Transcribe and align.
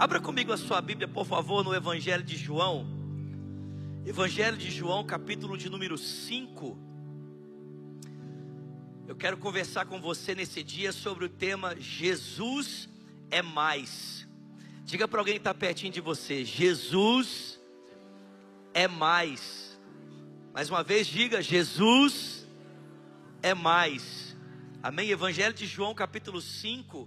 Abra 0.00 0.18
comigo 0.18 0.50
a 0.50 0.56
sua 0.56 0.80
Bíblia, 0.80 1.06
por 1.06 1.26
favor, 1.26 1.62
no 1.62 1.74
Evangelho 1.74 2.24
de 2.24 2.34
João. 2.34 2.86
Evangelho 4.06 4.56
de 4.56 4.70
João, 4.70 5.04
capítulo 5.04 5.58
de 5.58 5.68
número 5.68 5.98
5. 5.98 6.78
Eu 9.06 9.14
quero 9.14 9.36
conversar 9.36 9.84
com 9.84 10.00
você 10.00 10.34
nesse 10.34 10.62
dia 10.62 10.90
sobre 10.90 11.26
o 11.26 11.28
tema 11.28 11.76
Jesus 11.78 12.88
é 13.30 13.42
mais. 13.42 14.26
Diga 14.86 15.06
para 15.06 15.20
alguém 15.20 15.34
que 15.34 15.40
está 15.40 15.52
pertinho 15.52 15.92
de 15.92 16.00
você: 16.00 16.46
Jesus 16.46 17.60
é 18.72 18.88
mais. 18.88 19.78
Mais 20.54 20.70
uma 20.70 20.82
vez, 20.82 21.08
diga: 21.08 21.42
Jesus 21.42 22.48
é 23.42 23.52
mais. 23.52 24.34
Amém? 24.82 25.10
Evangelho 25.10 25.52
de 25.52 25.66
João, 25.66 25.94
capítulo 25.94 26.40
5, 26.40 27.06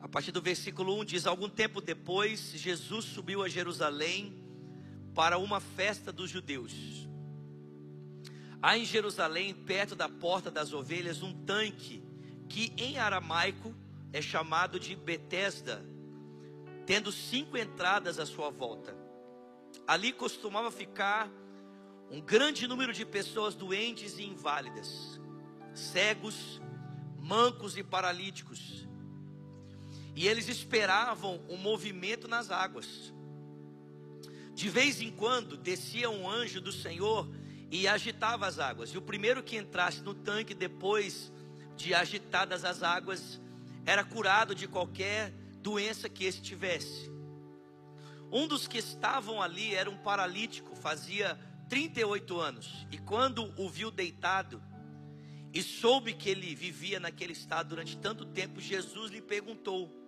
a 0.00 0.08
partir 0.08 0.32
do 0.32 0.40
versículo 0.40 0.98
1 1.00 1.04
diz: 1.04 1.26
Algum 1.26 1.48
tempo 1.48 1.80
depois, 1.80 2.52
Jesus 2.52 3.04
subiu 3.04 3.42
a 3.42 3.48
Jerusalém 3.48 4.42
para 5.14 5.38
uma 5.38 5.60
festa 5.60 6.10
dos 6.10 6.30
judeus. 6.30 6.72
Há 8.62 8.76
em 8.76 8.84
Jerusalém, 8.84 9.54
perto 9.54 9.94
da 9.94 10.08
porta 10.08 10.50
das 10.50 10.72
ovelhas, 10.72 11.22
um 11.22 11.32
tanque 11.44 12.02
que 12.48 12.72
em 12.76 12.98
aramaico 12.98 13.74
é 14.12 14.20
chamado 14.20 14.78
de 14.78 14.94
Betesda, 14.96 15.84
tendo 16.84 17.12
cinco 17.12 17.56
entradas 17.56 18.18
à 18.18 18.26
sua 18.26 18.50
volta. 18.50 18.96
Ali 19.86 20.12
costumava 20.12 20.70
ficar 20.70 21.30
um 22.10 22.20
grande 22.20 22.66
número 22.66 22.92
de 22.92 23.06
pessoas 23.06 23.54
doentes 23.54 24.18
e 24.18 24.24
inválidas, 24.24 25.20
cegos, 25.72 26.60
mancos 27.18 27.76
e 27.76 27.84
paralíticos. 27.84 28.89
E 30.20 30.28
eles 30.28 30.50
esperavam 30.50 31.40
um 31.48 31.56
movimento 31.56 32.28
nas 32.28 32.50
águas. 32.50 33.10
De 34.54 34.68
vez 34.68 35.00
em 35.00 35.10
quando 35.10 35.56
descia 35.56 36.10
um 36.10 36.28
anjo 36.28 36.60
do 36.60 36.70
Senhor 36.70 37.26
e 37.70 37.88
agitava 37.88 38.46
as 38.46 38.58
águas. 38.58 38.90
E 38.90 38.98
o 38.98 39.00
primeiro 39.00 39.42
que 39.42 39.56
entrasse 39.56 40.02
no 40.02 40.12
tanque 40.12 40.52
depois 40.52 41.32
de 41.74 41.94
agitadas 41.94 42.66
as 42.66 42.82
águas 42.82 43.40
era 43.86 44.04
curado 44.04 44.54
de 44.54 44.68
qualquer 44.68 45.30
doença 45.62 46.06
que 46.06 46.26
esse 46.26 46.42
tivesse. 46.42 47.10
Um 48.30 48.46
dos 48.46 48.68
que 48.68 48.76
estavam 48.76 49.40
ali 49.40 49.74
era 49.74 49.88
um 49.88 49.96
paralítico, 49.96 50.76
fazia 50.76 51.40
38 51.70 52.38
anos. 52.38 52.86
E 52.90 52.98
quando 52.98 53.54
o 53.56 53.70
viu 53.70 53.90
deitado 53.90 54.62
e 55.50 55.62
soube 55.62 56.12
que 56.12 56.28
ele 56.28 56.54
vivia 56.54 57.00
naquele 57.00 57.32
estado 57.32 57.70
durante 57.70 57.96
tanto 57.96 58.26
tempo, 58.26 58.60
Jesus 58.60 59.10
lhe 59.10 59.22
perguntou: 59.22 59.98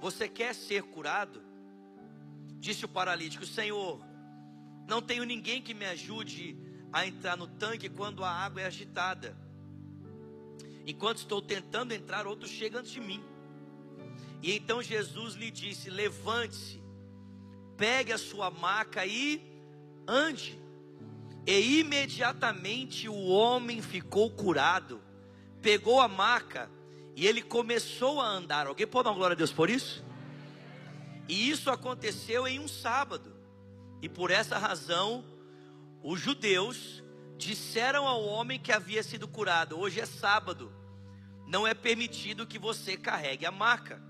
Você 0.00 0.28
quer 0.28 0.54
ser 0.54 0.82
curado? 0.82 1.42
Disse 2.58 2.84
o 2.84 2.88
paralítico: 2.88 3.44
Senhor, 3.44 4.00
não 4.86 5.02
tenho 5.02 5.24
ninguém 5.24 5.60
que 5.60 5.74
me 5.74 5.84
ajude 5.84 6.56
a 6.92 7.06
entrar 7.06 7.36
no 7.36 7.46
tanque 7.46 7.88
quando 7.88 8.24
a 8.24 8.30
água 8.30 8.62
é 8.62 8.66
agitada. 8.66 9.36
Enquanto 10.86 11.18
estou 11.18 11.42
tentando 11.42 11.92
entrar, 11.92 12.26
outro 12.26 12.48
chega 12.48 12.78
antes 12.78 12.92
de 12.92 13.00
mim. 13.00 13.22
E 14.42 14.52
então 14.52 14.82
Jesus 14.82 15.34
lhe 15.34 15.50
disse: 15.50 15.90
Levante-se, 15.90 16.82
pegue 17.76 18.12
a 18.12 18.18
sua 18.18 18.50
maca 18.50 19.04
e 19.04 19.42
ande. 20.06 20.58
E 21.46 21.80
imediatamente 21.80 23.08
o 23.08 23.26
homem 23.26 23.80
ficou 23.82 24.30
curado, 24.30 25.00
pegou 25.62 26.00
a 26.00 26.06
maca 26.06 26.70
e 27.18 27.26
ele 27.26 27.42
começou 27.42 28.20
a 28.20 28.28
andar. 28.28 28.68
Alguém 28.68 28.86
pode 28.86 29.08
dar 29.08 29.12
glória 29.12 29.34
a 29.34 29.36
Deus 29.36 29.52
por 29.52 29.68
isso? 29.68 30.04
E 31.28 31.50
isso 31.50 31.68
aconteceu 31.68 32.46
em 32.46 32.60
um 32.60 32.68
sábado. 32.68 33.34
E 34.00 34.08
por 34.08 34.30
essa 34.30 34.56
razão, 34.56 35.24
os 36.00 36.20
judeus 36.20 37.02
disseram 37.36 38.06
ao 38.06 38.24
homem 38.24 38.56
que 38.56 38.70
havia 38.70 39.02
sido 39.02 39.26
curado: 39.26 39.76
Hoje 39.76 39.98
é 39.98 40.06
sábado, 40.06 40.72
não 41.44 41.66
é 41.66 41.74
permitido 41.74 42.46
que 42.46 42.56
você 42.56 42.96
carregue 42.96 43.44
a 43.44 43.50
maca. 43.50 44.00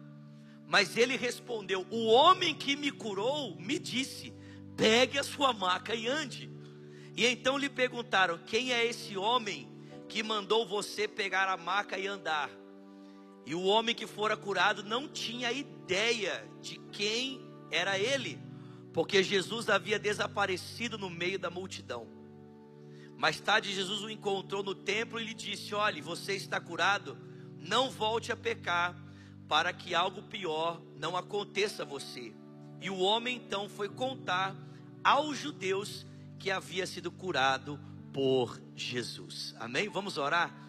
Mas 0.67 0.95
ele 0.95 1.17
respondeu: 1.17 1.87
O 1.89 2.09
homem 2.09 2.55
que 2.55 2.77
me 2.77 2.93
curou 2.93 3.57
me 3.59 3.79
disse: 3.79 4.35
Pegue 4.77 5.19
a 5.19 5.23
sua 5.25 5.55
maca 5.55 5.95
e 5.95 6.07
ande. 6.07 6.51
E 7.17 7.25
então 7.25 7.57
lhe 7.57 7.71
perguntaram: 7.71 8.37
Quem 8.37 8.71
é 8.71 8.85
esse 8.85 9.17
homem 9.17 9.67
que 10.11 10.23
mandou 10.23 10.69
você 10.69 11.09
pegar 11.09 11.49
a 11.49 11.57
maca 11.57 11.97
e 11.97 12.07
andar? 12.07 12.51
E 13.47 13.55
o 13.55 13.63
homem 13.65 13.95
que 13.95 14.07
fora 14.07 14.37
curado 14.37 14.83
não 14.83 15.09
tinha 15.09 15.51
ideia 15.51 16.47
de 16.61 16.79
quem 16.93 17.41
era 17.71 17.99
ele, 17.99 18.39
porque 18.93 19.23
Jesus 19.23 19.69
havia 19.69 19.99
desaparecido 19.99 20.99
no 20.99 21.09
meio 21.09 21.39
da 21.39 21.51
multidão. 21.51 22.07
Mais 23.17 23.41
tarde, 23.41 23.75
Jesus 23.75 24.03
o 24.03 24.11
encontrou 24.11 24.63
no 24.63 24.75
templo 24.75 25.19
e 25.19 25.25
lhe 25.25 25.35
disse: 25.35 25.75
Olhe, 25.75 26.01
você 26.01 26.35
está 26.35 26.61
curado, 26.61 27.19
não 27.59 27.91
volte 27.91 28.31
a 28.31 28.37
pecar 28.37 28.95
para 29.49 29.73
que 29.73 29.95
algo 29.95 30.23
pior 30.23 30.81
não 30.97 31.17
aconteça 31.17 31.83
a 31.83 31.87
você. 31.87 32.33
E 32.81 32.91
o 32.91 32.99
homem 32.99 33.37
então 33.37 33.69
foi 33.69 33.89
contar 33.89 34.55
aos 35.03 35.39
judeus 35.39 36.07
que 36.39 36.51
havia 36.51 36.87
sido 36.87 37.11
curado 37.11 37.81
por 38.13 38.61
Jesus. 38.77 39.55
Amém? 39.59 39.89
Vamos 39.89 40.17
orar? 40.17 40.68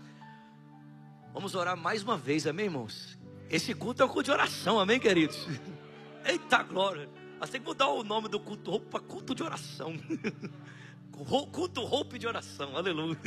Vamos 1.40 1.56
orar 1.56 1.78
mais 1.78 2.04
uma 2.04 2.18
vez, 2.18 2.46
amém, 2.46 2.66
irmãos? 2.66 3.18
Esse 3.50 3.74
culto 3.74 4.02
é 4.02 4.06
um 4.06 4.10
culto 4.10 4.24
de 4.24 4.32
oração, 4.32 4.78
amém, 4.78 5.00
queridos? 5.00 5.48
Eita 6.26 6.62
glória! 6.64 7.08
Temos 7.40 7.50
que 7.50 7.60
mudar 7.60 7.88
o 7.88 8.04
nome 8.04 8.28
do 8.28 8.42
culto 8.42 8.72
roupa 8.72 9.00
para 9.00 9.08
culto 9.08 9.34
de 9.34 9.42
oração. 9.42 9.96
culto 11.50 11.86
roupa 11.86 12.20
de 12.20 12.28
oração, 12.28 12.76
aleluia. 12.76 13.18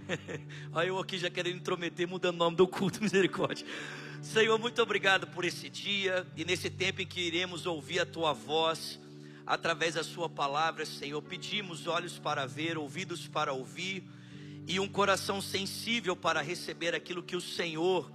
Aí 0.74 0.88
eu 0.88 0.98
aqui 0.98 1.16
já 1.16 1.30
querendo 1.30 1.56
intrometer, 1.56 2.06
mudando 2.06 2.34
o 2.34 2.38
nome 2.38 2.54
do 2.54 2.68
culto, 2.68 3.02
misericórdia. 3.02 3.66
Senhor, 4.20 4.58
muito 4.58 4.82
obrigado 4.82 5.26
por 5.28 5.42
esse 5.42 5.70
dia 5.70 6.26
e 6.36 6.44
nesse 6.44 6.68
tempo 6.68 7.00
em 7.00 7.06
que 7.06 7.22
iremos 7.22 7.64
ouvir 7.64 8.00
a 8.00 8.04
tua 8.04 8.34
voz 8.34 9.00
através 9.46 9.94
da 9.94 10.04
sua 10.04 10.28
palavra, 10.28 10.84
Senhor. 10.84 11.22
Pedimos 11.22 11.86
olhos 11.86 12.18
para 12.18 12.44
ver, 12.44 12.76
ouvidos 12.76 13.26
para 13.26 13.54
ouvir 13.54 14.06
e 14.68 14.78
um 14.78 14.86
coração 14.86 15.40
sensível 15.42 16.14
para 16.14 16.40
receber 16.40 16.94
aquilo 16.94 17.22
que 17.22 17.34
o 17.34 17.40
Senhor 17.40 18.08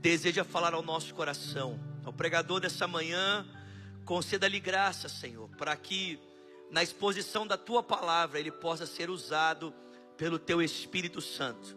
deseja 0.00 0.44
falar 0.44 0.74
ao 0.74 0.82
nosso 0.82 1.12
coração. 1.12 1.80
Ao 2.04 2.12
pregador 2.12 2.60
dessa 2.60 2.86
manhã, 2.86 3.44
conceda-lhe 4.04 4.60
graça, 4.60 5.08
Senhor, 5.08 5.48
para 5.56 5.74
que 5.74 6.20
na 6.70 6.84
exposição 6.84 7.44
da 7.44 7.56
tua 7.56 7.82
palavra 7.82 8.38
ele 8.38 8.52
possa 8.52 8.86
ser 8.86 9.10
usado 9.10 9.74
pelo 10.16 10.38
teu 10.38 10.62
Espírito 10.62 11.20
Santo 11.20 11.76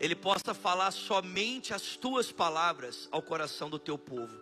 ele 0.00 0.14
possa 0.14 0.54
falar 0.54 0.90
somente 0.90 1.74
as 1.74 1.94
tuas 1.94 2.32
palavras 2.32 3.06
ao 3.12 3.20
coração 3.20 3.68
do 3.68 3.78
teu 3.78 3.98
povo. 3.98 4.34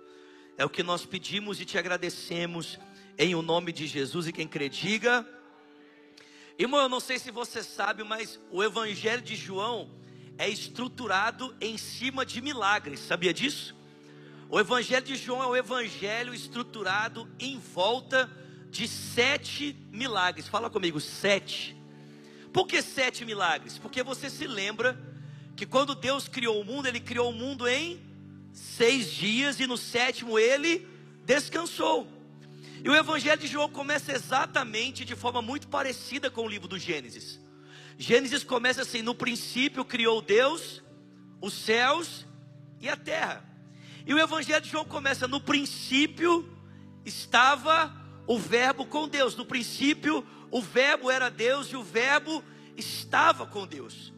É 0.56 0.64
o 0.64 0.70
que 0.70 0.84
nós 0.84 1.04
pedimos 1.04 1.60
e 1.60 1.64
te 1.64 1.76
agradecemos 1.76 2.78
em 3.18 3.34
o 3.34 3.42
nome 3.42 3.72
de 3.72 3.84
Jesus 3.88 4.28
e 4.28 4.32
quem 4.32 4.46
crê 4.46 4.68
diga. 4.68 5.26
Irmão, 6.58 6.80
eu 6.80 6.88
não 6.88 6.98
sei 6.98 7.20
se 7.20 7.30
você 7.30 7.62
sabe, 7.62 8.02
mas 8.02 8.40
o 8.50 8.64
evangelho 8.64 9.22
de 9.22 9.36
João 9.36 9.88
é 10.36 10.48
estruturado 10.48 11.54
em 11.60 11.78
cima 11.78 12.26
de 12.26 12.40
milagres. 12.40 12.98
Sabia 12.98 13.32
disso? 13.32 13.76
O 14.50 14.58
evangelho 14.58 15.06
de 15.06 15.14
João 15.14 15.40
é 15.40 15.46
o 15.46 15.54
evangelho 15.54 16.34
estruturado 16.34 17.30
em 17.38 17.60
volta 17.60 18.28
de 18.72 18.88
sete 18.88 19.76
milagres. 19.92 20.48
Fala 20.48 20.68
comigo, 20.68 20.98
sete. 20.98 21.76
Por 22.52 22.66
que 22.66 22.82
sete 22.82 23.24
milagres? 23.24 23.78
Porque 23.78 24.02
você 24.02 24.28
se 24.28 24.48
lembra 24.48 24.98
que 25.54 25.64
quando 25.64 25.94
Deus 25.94 26.26
criou 26.26 26.60
o 26.60 26.64
mundo, 26.64 26.88
Ele 26.88 26.98
criou 26.98 27.30
o 27.30 27.32
mundo 27.32 27.68
em 27.68 28.00
seis 28.52 29.12
dias 29.12 29.60
e 29.60 29.66
no 29.68 29.76
sétimo 29.76 30.36
Ele 30.36 30.88
descansou. 31.24 32.17
E 32.82 32.88
o 32.88 32.94
Evangelho 32.94 33.40
de 33.40 33.46
João 33.46 33.68
começa 33.68 34.12
exatamente 34.12 35.04
de 35.04 35.16
forma 35.16 35.42
muito 35.42 35.68
parecida 35.68 36.30
com 36.30 36.42
o 36.42 36.48
livro 36.48 36.68
do 36.68 36.78
Gênesis. 36.78 37.40
Gênesis 37.98 38.44
começa 38.44 38.82
assim: 38.82 39.02
no 39.02 39.14
princípio 39.14 39.84
criou 39.84 40.22
Deus 40.22 40.82
os 41.40 41.52
céus 41.52 42.26
e 42.80 42.88
a 42.88 42.96
terra. 42.96 43.44
E 44.06 44.14
o 44.14 44.18
Evangelho 44.18 44.62
de 44.62 44.70
João 44.70 44.84
começa: 44.84 45.26
no 45.26 45.40
princípio 45.40 46.48
estava 47.04 47.94
o 48.26 48.38
Verbo 48.38 48.86
com 48.86 49.08
Deus. 49.08 49.34
No 49.34 49.44
princípio, 49.44 50.24
o 50.50 50.62
Verbo 50.62 51.10
era 51.10 51.28
Deus 51.28 51.68
e 51.68 51.76
o 51.76 51.82
Verbo 51.82 52.44
estava 52.76 53.46
com 53.46 53.66
Deus. 53.66 54.12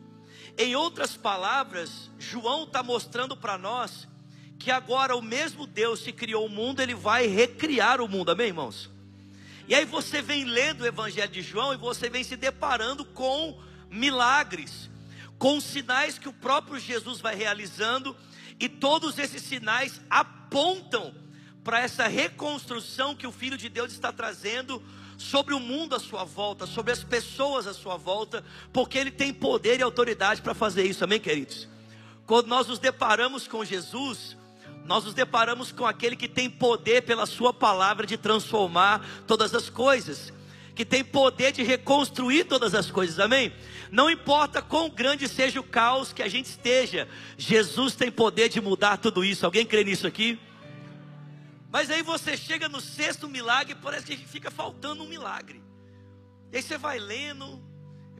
Em 0.58 0.76
outras 0.76 1.16
palavras, 1.16 2.10
João 2.18 2.64
está 2.64 2.82
mostrando 2.82 3.36
para 3.36 3.56
nós 3.56 4.06
que 4.60 4.70
agora 4.70 5.16
o 5.16 5.22
mesmo 5.22 5.66
Deus 5.66 6.02
que 6.02 6.12
criou 6.12 6.44
o 6.44 6.50
mundo, 6.50 6.80
ele 6.80 6.94
vai 6.94 7.26
recriar 7.26 7.98
o 7.98 8.06
mundo, 8.06 8.30
amém, 8.30 8.48
irmãos? 8.48 8.90
E 9.66 9.74
aí 9.74 9.86
você 9.86 10.20
vem 10.20 10.44
lendo 10.44 10.82
o 10.82 10.86
Evangelho 10.86 11.32
de 11.32 11.40
João 11.40 11.72
e 11.72 11.78
você 11.78 12.10
vem 12.10 12.22
se 12.22 12.36
deparando 12.36 13.02
com 13.02 13.58
milagres, 13.90 14.90
com 15.38 15.58
sinais 15.62 16.18
que 16.18 16.28
o 16.28 16.32
próprio 16.32 16.78
Jesus 16.78 17.22
vai 17.22 17.34
realizando, 17.34 18.14
e 18.60 18.68
todos 18.68 19.18
esses 19.18 19.40
sinais 19.40 19.98
apontam 20.10 21.14
para 21.64 21.80
essa 21.80 22.06
reconstrução 22.06 23.16
que 23.16 23.26
o 23.26 23.32
Filho 23.32 23.56
de 23.56 23.70
Deus 23.70 23.90
está 23.92 24.12
trazendo 24.12 24.82
sobre 25.16 25.54
o 25.54 25.60
mundo 25.60 25.94
à 25.94 25.98
sua 25.98 26.24
volta, 26.24 26.66
sobre 26.66 26.92
as 26.92 27.02
pessoas 27.02 27.66
à 27.66 27.72
sua 27.72 27.96
volta, 27.96 28.44
porque 28.74 28.98
Ele 28.98 29.10
tem 29.10 29.32
poder 29.32 29.80
e 29.80 29.82
autoridade 29.82 30.42
para 30.42 30.52
fazer 30.52 30.84
isso, 30.84 31.02
amém, 31.02 31.18
queridos? 31.18 31.66
Quando 32.26 32.48
nós 32.48 32.66
nos 32.68 32.78
deparamos 32.78 33.48
com 33.48 33.64
Jesus, 33.64 34.36
nós 34.84 35.04
nos 35.04 35.14
deparamos 35.14 35.70
com 35.72 35.86
aquele 35.86 36.16
que 36.16 36.28
tem 36.28 36.50
poder 36.50 37.02
pela 37.02 37.26
Sua 37.26 37.52
palavra 37.52 38.06
de 38.06 38.16
transformar 38.16 39.06
todas 39.26 39.54
as 39.54 39.70
coisas, 39.70 40.32
que 40.74 40.84
tem 40.84 41.04
poder 41.04 41.52
de 41.52 41.62
reconstruir 41.62 42.44
todas 42.44 42.74
as 42.74 42.90
coisas, 42.90 43.18
amém? 43.18 43.52
Não 43.90 44.10
importa 44.10 44.62
quão 44.62 44.88
grande 44.88 45.28
seja 45.28 45.60
o 45.60 45.64
caos 45.64 46.12
que 46.12 46.22
a 46.22 46.28
gente 46.28 46.46
esteja, 46.46 47.08
Jesus 47.36 47.94
tem 47.94 48.10
poder 48.10 48.48
de 48.48 48.60
mudar 48.60 48.96
tudo 48.96 49.24
isso. 49.24 49.44
Alguém 49.44 49.66
crê 49.66 49.84
nisso 49.84 50.06
aqui? 50.06 50.38
Mas 51.70 51.90
aí 51.90 52.02
você 52.02 52.36
chega 52.36 52.68
no 52.68 52.80
sexto 52.80 53.28
milagre 53.28 53.74
e 53.74 53.76
parece 53.76 54.06
que 54.06 54.16
fica 54.16 54.50
faltando 54.50 55.04
um 55.04 55.06
milagre. 55.08 55.62
E 56.52 56.56
aí 56.56 56.62
você 56.62 56.76
vai 56.76 56.98
lendo, 56.98 57.62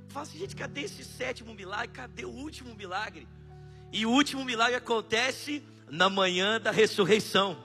fala 0.09 0.25
assim, 0.25 0.39
gente, 0.39 0.55
cadê 0.55 0.83
esse 0.83 1.03
sétimo 1.05 1.53
milagre? 1.53 1.89
Cadê 1.89 2.25
o 2.25 2.31
último 2.31 2.75
milagre? 2.77 3.27
E 3.93 4.07
o 4.07 4.11
último 4.11 4.45
milagre 4.45 4.77
acontece 4.77 5.65
na 5.91 6.09
manhã 6.09 6.61
da 6.61 6.71
ressurreição. 6.71 7.57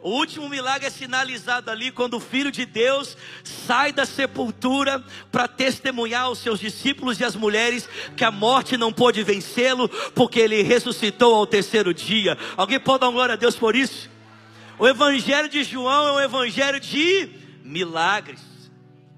O 0.00 0.10
último 0.10 0.48
milagre 0.48 0.86
é 0.86 0.90
sinalizado 0.90 1.70
ali 1.70 1.90
quando 1.90 2.14
o 2.14 2.20
Filho 2.20 2.52
de 2.52 2.64
Deus 2.64 3.16
sai 3.42 3.92
da 3.92 4.06
sepultura 4.06 5.04
para 5.32 5.48
testemunhar 5.48 6.24
aos 6.24 6.38
seus 6.38 6.60
discípulos 6.60 7.18
e 7.18 7.24
às 7.24 7.34
mulheres 7.34 7.88
que 8.16 8.24
a 8.24 8.30
morte 8.30 8.76
não 8.76 8.92
pôde 8.92 9.24
vencê-lo, 9.24 9.88
porque 10.14 10.38
ele 10.38 10.62
ressuscitou 10.62 11.34
ao 11.34 11.46
terceiro 11.46 11.92
dia. 11.92 12.38
Alguém 12.56 12.78
pode 12.78 13.00
dar 13.00 13.10
glória 13.10 13.32
a 13.32 13.36
Deus 13.36 13.56
por 13.56 13.74
isso? 13.74 14.08
O 14.78 14.86
evangelho 14.86 15.48
de 15.48 15.64
João 15.64 16.08
é 16.08 16.12
um 16.12 16.20
evangelho 16.20 16.78
de 16.78 17.30
milagres. 17.64 18.40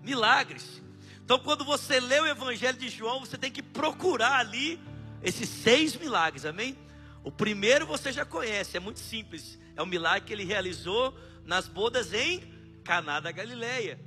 Milagres. 0.02 0.80
Então, 1.22 1.38
quando 1.38 1.62
você 1.62 2.00
lê 2.00 2.18
o 2.20 2.26
evangelho 2.26 2.78
de 2.78 2.88
João, 2.88 3.20
você 3.20 3.36
tem 3.36 3.52
que 3.52 3.62
procurar 3.62 4.40
ali 4.40 4.80
esses 5.22 5.48
seis 5.48 5.94
milagres, 5.94 6.46
amém? 6.46 6.76
O 7.22 7.30
primeiro 7.30 7.86
você 7.86 8.12
já 8.12 8.24
conhece, 8.24 8.76
é 8.76 8.80
muito 8.80 9.00
simples. 9.00 9.58
É 9.76 9.82
o 9.82 9.86
milagre 9.86 10.26
que 10.26 10.32
ele 10.32 10.44
realizou 10.44 11.16
nas 11.44 11.68
bodas 11.68 12.12
em 12.12 12.40
Caná 12.84 13.20
da 13.20 13.30
Galileia. 13.30 14.00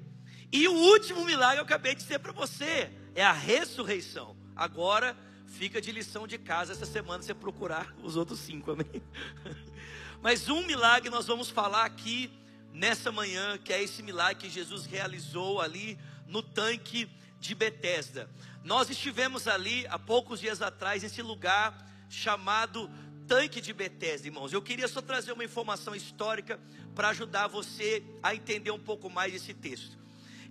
E 0.51 0.67
o 0.67 0.73
último 0.73 1.25
milagre 1.25 1.59
eu 1.59 1.63
acabei 1.63 1.95
de 1.95 2.01
dizer 2.01 2.19
para 2.19 2.31
você, 2.31 2.91
é 3.15 3.23
a 3.23 3.31
ressurreição. 3.31 4.35
Agora 4.55 5.17
fica 5.47 5.81
de 5.81 5.91
lição 5.91 6.27
de 6.27 6.37
casa 6.37 6.73
essa 6.73 6.85
semana 6.85 7.23
você 7.23 7.33
procurar 7.33 7.93
os 8.03 8.15
outros 8.15 8.39
cinco, 8.39 8.71
amém? 8.71 9.01
Mas 10.21 10.49
um 10.49 10.65
milagre 10.65 11.09
nós 11.09 11.27
vamos 11.27 11.49
falar 11.49 11.85
aqui 11.85 12.31
nessa 12.71 13.11
manhã, 13.11 13.57
que 13.57 13.71
é 13.71 13.81
esse 13.81 14.01
milagre 14.01 14.43
que 14.43 14.49
Jesus 14.49 14.85
realizou 14.85 15.61
ali 15.61 15.97
no 16.27 16.41
tanque 16.41 17.09
de 17.39 17.53
Betesda. 17.53 18.29
Nós 18.63 18.89
estivemos 18.89 19.47
ali 19.47 19.85
há 19.87 19.99
poucos 19.99 20.39
dias 20.39 20.61
atrás 20.61 21.03
nesse 21.03 21.21
lugar 21.21 21.85
chamado 22.09 22.89
tanque 23.27 23.61
de 23.61 23.73
Betesda, 23.73 24.27
irmãos. 24.27 24.53
Eu 24.53 24.61
queria 24.61 24.87
só 24.87 25.01
trazer 25.01 25.31
uma 25.31 25.43
informação 25.43 25.95
histórica 25.95 26.59
para 26.95 27.09
ajudar 27.09 27.47
você 27.47 28.03
a 28.21 28.35
entender 28.35 28.71
um 28.71 28.79
pouco 28.79 29.09
mais 29.09 29.33
esse 29.33 29.53
texto. 29.53 29.97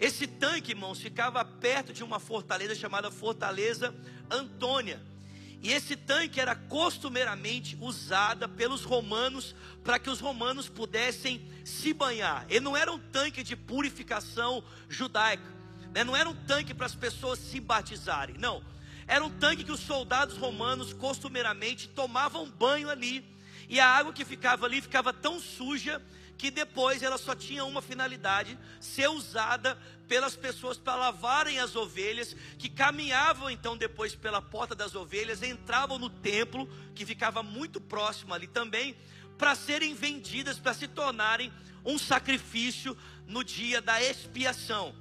Esse 0.00 0.26
tanque, 0.26 0.72
irmãos, 0.72 1.00
ficava 1.00 1.44
perto 1.44 1.92
de 1.92 2.02
uma 2.02 2.18
fortaleza 2.18 2.74
chamada 2.74 3.10
Fortaleza 3.10 3.94
Antônia. 4.30 5.00
E 5.62 5.70
esse 5.70 5.94
tanque 5.94 6.40
era 6.40 6.56
costumeiramente 6.56 7.78
usada 7.80 8.48
pelos 8.48 8.82
romanos 8.82 9.54
para 9.84 9.98
que 10.00 10.10
os 10.10 10.18
romanos 10.18 10.68
pudessem 10.68 11.40
se 11.64 11.92
banhar. 11.94 12.44
Ele 12.48 12.60
não 12.60 12.76
era 12.76 12.90
um 12.90 12.98
tanque 12.98 13.44
de 13.44 13.54
purificação 13.54 14.64
judaica, 14.88 15.44
né? 15.94 16.02
não 16.02 16.16
era 16.16 16.28
um 16.28 16.34
tanque 16.34 16.74
para 16.74 16.86
as 16.86 16.96
pessoas 16.96 17.38
se 17.38 17.60
batizarem, 17.60 18.36
não. 18.38 18.60
Era 19.06 19.24
um 19.24 19.30
tanque 19.30 19.64
que 19.64 19.72
os 19.72 19.80
soldados 19.80 20.36
romanos 20.36 20.92
costumeiramente 20.92 21.88
tomavam 21.88 22.50
banho 22.50 22.88
ali. 22.88 23.24
E 23.68 23.80
a 23.80 23.86
água 23.86 24.12
que 24.12 24.24
ficava 24.24 24.66
ali 24.66 24.80
ficava 24.80 25.12
tão 25.12 25.40
suja 25.40 26.02
que 26.36 26.50
depois 26.50 27.02
ela 27.02 27.18
só 27.18 27.34
tinha 27.34 27.64
uma 27.64 27.80
finalidade: 27.80 28.58
ser 28.80 29.08
usada 29.08 29.78
pelas 30.08 30.36
pessoas 30.36 30.76
para 30.76 30.96
lavarem 30.96 31.58
as 31.58 31.76
ovelhas, 31.76 32.36
que 32.58 32.68
caminhavam 32.68 33.48
então 33.48 33.76
depois 33.76 34.14
pela 34.14 34.42
porta 34.42 34.74
das 34.74 34.94
ovelhas, 34.94 35.42
entravam 35.42 35.98
no 35.98 36.10
templo, 36.10 36.68
que 36.94 37.06
ficava 37.06 37.42
muito 37.42 37.80
próximo 37.80 38.34
ali 38.34 38.46
também, 38.46 38.96
para 39.38 39.54
serem 39.54 39.94
vendidas, 39.94 40.58
para 40.58 40.74
se 40.74 40.88
tornarem 40.88 41.52
um 41.84 41.98
sacrifício 41.98 42.96
no 43.26 43.42
dia 43.42 43.80
da 43.80 44.02
expiação. 44.02 44.94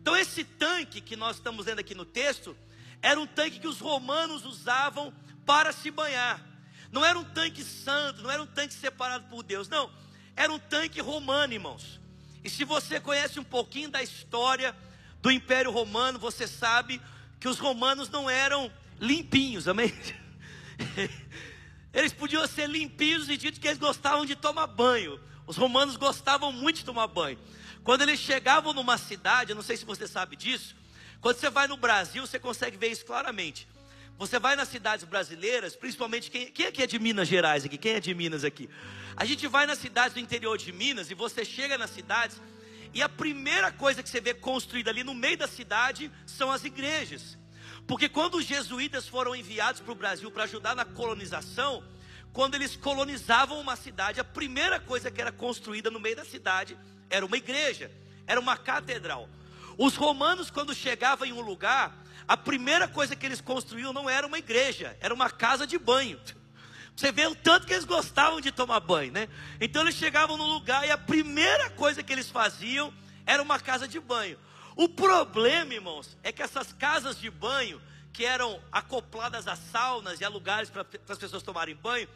Então, 0.00 0.16
esse 0.16 0.44
tanque 0.44 1.00
que 1.00 1.16
nós 1.16 1.36
estamos 1.36 1.66
vendo 1.66 1.80
aqui 1.80 1.94
no 1.94 2.04
texto, 2.04 2.56
era 3.00 3.20
um 3.20 3.26
tanque 3.26 3.60
que 3.60 3.68
os 3.68 3.78
romanos 3.78 4.44
usavam 4.44 5.12
para 5.46 5.72
se 5.72 5.90
banhar. 5.90 6.44
Não 6.90 7.04
era 7.04 7.18
um 7.18 7.24
tanque 7.24 7.62
santo, 7.62 8.22
não 8.22 8.30
era 8.30 8.42
um 8.42 8.46
tanque 8.46 8.74
separado 8.74 9.28
por 9.28 9.42
Deus, 9.42 9.68
não 9.68 9.90
era 10.38 10.52
um 10.52 10.58
tanque 10.58 11.00
romano, 11.00 11.52
irmãos. 11.52 12.00
E 12.44 12.48
se 12.48 12.64
você 12.64 13.00
conhece 13.00 13.40
um 13.40 13.44
pouquinho 13.44 13.90
da 13.90 14.00
história 14.02 14.74
do 15.20 15.30
Império 15.30 15.72
Romano, 15.72 16.18
você 16.18 16.46
sabe 16.46 17.02
que 17.40 17.48
os 17.48 17.58
romanos 17.58 18.08
não 18.08 18.30
eram 18.30 18.72
limpinhos, 19.00 19.66
amém? 19.66 19.92
Eles 21.92 22.12
podiam 22.12 22.46
ser 22.46 22.68
limpinhos 22.68 23.28
e 23.28 23.36
dito 23.36 23.58
que 23.58 23.66
eles 23.66 23.78
gostavam 23.78 24.24
de 24.24 24.36
tomar 24.36 24.68
banho. 24.68 25.18
Os 25.46 25.56
romanos 25.56 25.96
gostavam 25.96 26.52
muito 26.52 26.76
de 26.76 26.84
tomar 26.84 27.08
banho. 27.08 27.38
Quando 27.82 28.02
eles 28.02 28.20
chegavam 28.20 28.74
numa 28.74 28.98
cidade, 28.98 29.50
eu 29.50 29.56
não 29.56 29.62
sei 29.62 29.76
se 29.76 29.84
você 29.84 30.06
sabe 30.06 30.36
disso, 30.36 30.76
quando 31.20 31.36
você 31.36 31.50
vai 31.50 31.66
no 31.66 31.76
Brasil, 31.76 32.26
você 32.26 32.38
consegue 32.38 32.76
ver 32.76 32.88
isso 32.88 33.04
claramente. 33.04 33.68
Você 34.18 34.38
vai 34.38 34.56
nas 34.56 34.68
cidades 34.68 35.04
brasileiras, 35.04 35.76
principalmente 35.76 36.30
quem, 36.30 36.50
quem 36.50 36.66
aqui 36.66 36.82
é 36.82 36.86
de 36.86 36.98
Minas 36.98 37.28
Gerais 37.28 37.64
aqui? 37.64 37.78
Quem 37.78 37.94
é 37.94 38.00
de 38.00 38.12
Minas 38.14 38.44
aqui? 38.44 38.68
A 39.16 39.24
gente 39.24 39.46
vai 39.46 39.66
nas 39.66 39.78
cidades 39.78 40.14
do 40.14 40.20
interior 40.20 40.58
de 40.58 40.72
Minas 40.72 41.10
e 41.10 41.14
você 41.14 41.44
chega 41.44 41.78
nas 41.78 41.90
cidades 41.90 42.40
e 42.92 43.02
a 43.02 43.08
primeira 43.08 43.70
coisa 43.70 44.02
que 44.02 44.08
você 44.08 44.20
vê 44.20 44.34
construída 44.34 44.90
ali 44.90 45.04
no 45.04 45.14
meio 45.14 45.36
da 45.36 45.46
cidade 45.46 46.10
são 46.26 46.50
as 46.50 46.64
igrejas. 46.64 47.38
Porque 47.86 48.08
quando 48.08 48.36
os 48.36 48.44
jesuítas 48.44 49.06
foram 49.06 49.34
enviados 49.34 49.80
para 49.80 49.92
o 49.92 49.94
Brasil 49.94 50.30
para 50.30 50.44
ajudar 50.44 50.74
na 50.74 50.84
colonização, 50.84 51.84
quando 52.32 52.54
eles 52.54 52.76
colonizavam 52.76 53.60
uma 53.60 53.76
cidade, 53.76 54.20
a 54.20 54.24
primeira 54.24 54.80
coisa 54.80 55.10
que 55.10 55.20
era 55.20 55.32
construída 55.32 55.90
no 55.90 56.00
meio 56.00 56.16
da 56.16 56.24
cidade 56.24 56.76
era 57.08 57.24
uma 57.24 57.36
igreja, 57.36 57.90
era 58.26 58.38
uma 58.38 58.56
catedral. 58.56 59.28
Os 59.78 59.94
romanos, 59.94 60.50
quando 60.50 60.74
chegavam 60.74 61.24
em 61.24 61.32
um 61.32 61.40
lugar, 61.40 61.96
a 62.26 62.36
primeira 62.36 62.88
coisa 62.88 63.14
que 63.14 63.24
eles 63.24 63.40
construíam 63.40 63.92
não 63.92 64.10
era 64.10 64.26
uma 64.26 64.36
igreja, 64.36 64.96
era 65.00 65.14
uma 65.14 65.30
casa 65.30 65.64
de 65.64 65.78
banho. 65.78 66.20
Você 66.96 67.12
vê 67.12 67.28
o 67.28 67.34
tanto 67.36 67.64
que 67.64 67.72
eles 67.72 67.84
gostavam 67.84 68.40
de 68.40 68.50
tomar 68.50 68.80
banho, 68.80 69.12
né? 69.12 69.28
Então 69.60 69.82
eles 69.82 69.94
chegavam 69.94 70.36
no 70.36 70.44
lugar 70.44 70.84
e 70.84 70.90
a 70.90 70.98
primeira 70.98 71.70
coisa 71.70 72.02
que 72.02 72.12
eles 72.12 72.28
faziam 72.28 72.92
era 73.24 73.40
uma 73.40 73.60
casa 73.60 73.86
de 73.86 74.00
banho. 74.00 74.36
O 74.74 74.88
problema, 74.88 75.72
irmãos, 75.72 76.18
é 76.24 76.32
que 76.32 76.42
essas 76.42 76.72
casas 76.72 77.16
de 77.16 77.30
banho, 77.30 77.80
que 78.12 78.24
eram 78.24 78.60
acopladas 78.72 79.46
a 79.46 79.54
saunas 79.54 80.20
e 80.20 80.24
a 80.24 80.28
lugares 80.28 80.70
para 80.70 80.84
as 81.08 81.18
pessoas 81.18 81.44
tomarem 81.44 81.76
banho, 81.76 82.08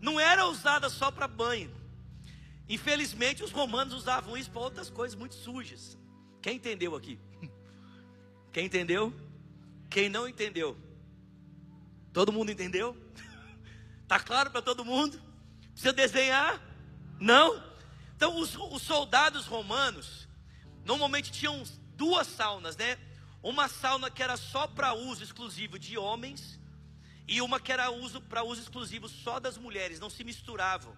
não 0.00 0.18
eram 0.18 0.50
usadas 0.50 0.92
só 0.92 1.12
para 1.12 1.28
banho. 1.28 1.72
Infelizmente, 2.68 3.44
os 3.44 3.52
romanos 3.52 3.94
usavam 3.94 4.36
isso 4.36 4.50
para 4.50 4.62
outras 4.62 4.90
coisas 4.90 5.16
muito 5.16 5.36
sujas. 5.36 5.96
Quem 6.44 6.56
entendeu 6.56 6.94
aqui? 6.94 7.18
Quem 8.52 8.66
entendeu? 8.66 9.14
Quem 9.88 10.10
não 10.10 10.28
entendeu? 10.28 10.76
Todo 12.12 12.30
mundo 12.30 12.52
entendeu? 12.52 12.94
Tá 14.06 14.20
claro 14.20 14.50
para 14.50 14.60
todo 14.60 14.84
mundo? 14.84 15.18
Precisa 15.72 15.94
desenhar? 15.94 16.60
Não? 17.18 17.64
Então, 18.14 18.38
os, 18.38 18.54
os 18.56 18.82
soldados 18.82 19.46
romanos 19.46 20.28
normalmente 20.84 21.32
tinham 21.32 21.62
duas 21.96 22.26
saunas, 22.26 22.76
né? 22.76 22.98
Uma 23.42 23.66
sauna 23.66 24.10
que 24.10 24.22
era 24.22 24.36
só 24.36 24.66
para 24.66 24.92
uso 24.92 25.24
exclusivo 25.24 25.78
de 25.78 25.96
homens 25.96 26.60
e 27.26 27.40
uma 27.40 27.58
que 27.58 27.72
era 27.72 27.90
uso 27.90 28.20
para 28.20 28.44
uso 28.44 28.60
exclusivo 28.60 29.08
só 29.08 29.40
das 29.40 29.56
mulheres, 29.56 29.98
não 29.98 30.10
se 30.10 30.22
misturavam. 30.22 30.94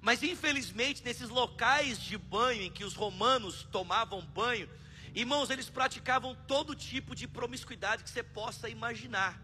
Mas 0.00 0.22
infelizmente, 0.22 1.04
nesses 1.04 1.28
locais 1.28 1.98
de 1.98 2.16
banho 2.16 2.62
em 2.62 2.70
que 2.70 2.84
os 2.84 2.94
romanos 2.94 3.66
tomavam 3.70 4.20
banho, 4.20 4.68
Irmãos, 5.14 5.50
eles 5.50 5.68
praticavam 5.68 6.36
todo 6.46 6.74
tipo 6.74 7.14
de 7.14 7.26
promiscuidade 7.26 8.04
que 8.04 8.10
você 8.10 8.22
possa 8.22 8.68
imaginar. 8.68 9.40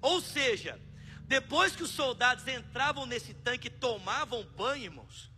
Ou 0.00 0.20
seja, 0.20 0.80
depois 1.24 1.76
que 1.76 1.82
os 1.82 1.90
soldados 1.90 2.46
entravam 2.46 3.06
nesse 3.06 3.34
tanque 3.34 3.68
e 3.68 3.70
tomavam 3.70 4.44
banho, 4.56 4.84
irmãos, 4.84 5.30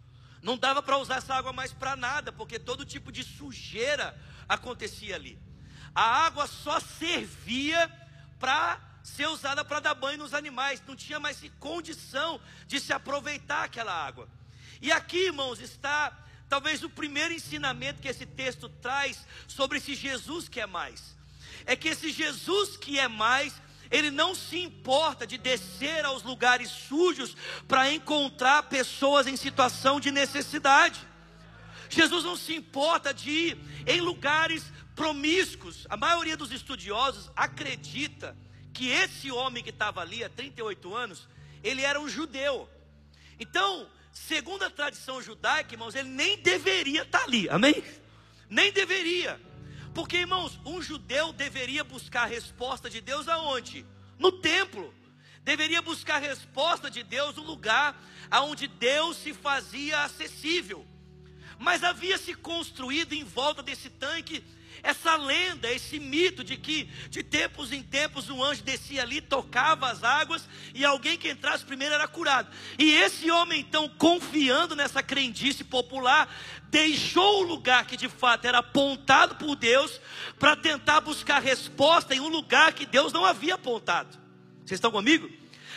não 0.42 0.56
dava 0.56 0.82
para 0.82 0.98
usar 0.98 1.16
essa 1.16 1.34
água 1.34 1.52
mais 1.52 1.72
para 1.72 1.96
nada, 1.96 2.32
porque 2.32 2.58
todo 2.58 2.84
tipo 2.84 3.10
de 3.10 3.22
sujeira 3.22 4.18
acontecia 4.48 5.14
ali. 5.14 5.38
A 5.94 6.24
água 6.24 6.46
só 6.46 6.78
servia 6.80 7.90
para 8.38 8.80
ser 9.02 9.26
usada 9.28 9.64
para 9.64 9.80
dar 9.80 9.94
banho 9.94 10.18
nos 10.18 10.34
animais, 10.34 10.82
não 10.86 10.96
tinha 10.96 11.18
mais 11.18 11.40
condição 11.58 12.40
de 12.66 12.80
se 12.80 12.92
aproveitar 12.92 13.64
aquela 13.64 13.92
água. 13.92 14.28
E 14.80 14.90
aqui, 14.90 15.26
irmãos, 15.26 15.60
está 15.60 16.16
talvez 16.48 16.82
o 16.82 16.90
primeiro 16.90 17.32
ensinamento 17.32 18.02
que 18.02 18.08
esse 18.08 18.26
texto 18.26 18.68
traz 18.68 19.24
sobre 19.46 19.78
esse 19.78 19.94
Jesus 19.94 20.48
que 20.48 20.60
é 20.60 20.66
mais. 20.66 21.16
É 21.64 21.76
que 21.76 21.88
esse 21.88 22.10
Jesus 22.10 22.76
que 22.76 22.98
é 22.98 23.06
mais, 23.06 23.54
ele 23.90 24.10
não 24.10 24.34
se 24.34 24.58
importa 24.58 25.26
de 25.26 25.38
descer 25.38 26.04
aos 26.04 26.22
lugares 26.22 26.70
sujos 26.70 27.36
para 27.68 27.92
encontrar 27.92 28.64
pessoas 28.64 29.26
em 29.26 29.36
situação 29.36 30.00
de 30.00 30.10
necessidade. 30.10 31.00
Jesus 31.88 32.24
não 32.24 32.36
se 32.36 32.54
importa 32.54 33.12
de 33.12 33.30
ir 33.30 33.58
em 33.86 34.00
lugares 34.00 34.64
promíscuos. 34.94 35.86
A 35.88 35.96
maioria 35.96 36.36
dos 36.36 36.52
estudiosos 36.52 37.30
acredita 37.34 38.36
que 38.72 38.88
esse 38.88 39.30
homem 39.30 39.62
que 39.62 39.70
estava 39.70 40.00
ali 40.00 40.22
há 40.22 40.28
38 40.28 40.94
anos, 40.94 41.28
ele 41.62 41.82
era 41.82 42.00
um 42.00 42.08
judeu. 42.08 42.68
Então, 43.38 43.88
segundo 44.12 44.62
a 44.64 44.70
tradição 44.70 45.22
judaica, 45.22 45.74
irmãos, 45.74 45.94
ele 45.94 46.08
nem 46.08 46.38
deveria 46.38 47.02
estar 47.02 47.24
ali, 47.24 47.48
amém? 47.48 47.82
Nem 48.48 48.72
deveria. 48.72 49.40
Porque, 49.94 50.18
irmãos, 50.18 50.58
um 50.64 50.80
judeu 50.80 51.32
deveria 51.32 51.82
buscar 51.82 52.22
a 52.22 52.26
resposta 52.26 52.88
de 52.88 53.00
Deus 53.00 53.28
aonde? 53.28 53.84
No 54.18 54.32
templo. 54.32 54.94
Deveria 55.42 55.80
buscar 55.80 56.16
a 56.16 56.26
resposta 56.26 56.90
de 56.90 57.02
Deus 57.02 57.34
no 57.36 57.42
lugar 57.42 58.00
aonde 58.30 58.68
Deus 58.68 59.16
se 59.16 59.32
fazia 59.32 60.02
acessível. 60.02 60.86
Mas 61.58 61.82
havia 61.82 62.16
se 62.18 62.34
construído 62.34 63.12
em 63.12 63.24
volta 63.24 63.62
desse 63.62 63.90
tanque 63.90 64.44
essa 64.82 65.16
lenda, 65.16 65.70
esse 65.70 65.98
mito 65.98 66.42
de 66.42 66.56
que 66.56 66.84
de 67.08 67.22
tempos 67.22 67.72
em 67.72 67.82
tempos 67.82 68.30
um 68.30 68.42
anjo 68.42 68.62
descia 68.62 69.02
ali, 69.02 69.20
tocava 69.20 69.90
as 69.90 70.02
águas 70.02 70.48
e 70.74 70.84
alguém 70.84 71.18
que 71.18 71.30
entrasse 71.30 71.64
primeiro 71.64 71.94
era 71.94 72.08
curado. 72.08 72.48
E 72.78 72.92
esse 72.92 73.30
homem, 73.30 73.60
então, 73.60 73.88
confiando 73.88 74.74
nessa 74.74 75.02
crendice 75.02 75.64
popular, 75.64 76.32
deixou 76.70 77.40
o 77.40 77.46
lugar 77.46 77.86
que 77.86 77.96
de 77.96 78.08
fato 78.08 78.46
era 78.46 78.58
apontado 78.58 79.34
por 79.36 79.56
Deus 79.56 80.00
para 80.38 80.56
tentar 80.56 81.00
buscar 81.00 81.40
resposta 81.40 82.14
em 82.14 82.20
um 82.20 82.28
lugar 82.28 82.72
que 82.72 82.86
Deus 82.86 83.12
não 83.12 83.24
havia 83.24 83.54
apontado. 83.54 84.18
Vocês 84.64 84.78
estão 84.78 84.90
comigo? 84.90 85.30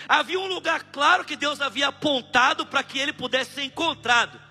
Havia 0.07 0.39
um 0.39 0.48
lugar 0.48 0.83
claro 0.91 1.24
que 1.24 1.36
Deus 1.36 1.62
havia 1.62 1.88
apontado 1.88 2.65
para 2.65 2.83
que 2.83 3.00
ele 3.00 3.13
pudesse 3.13 3.51
ser 3.51 3.63
encontrado. 3.63 4.43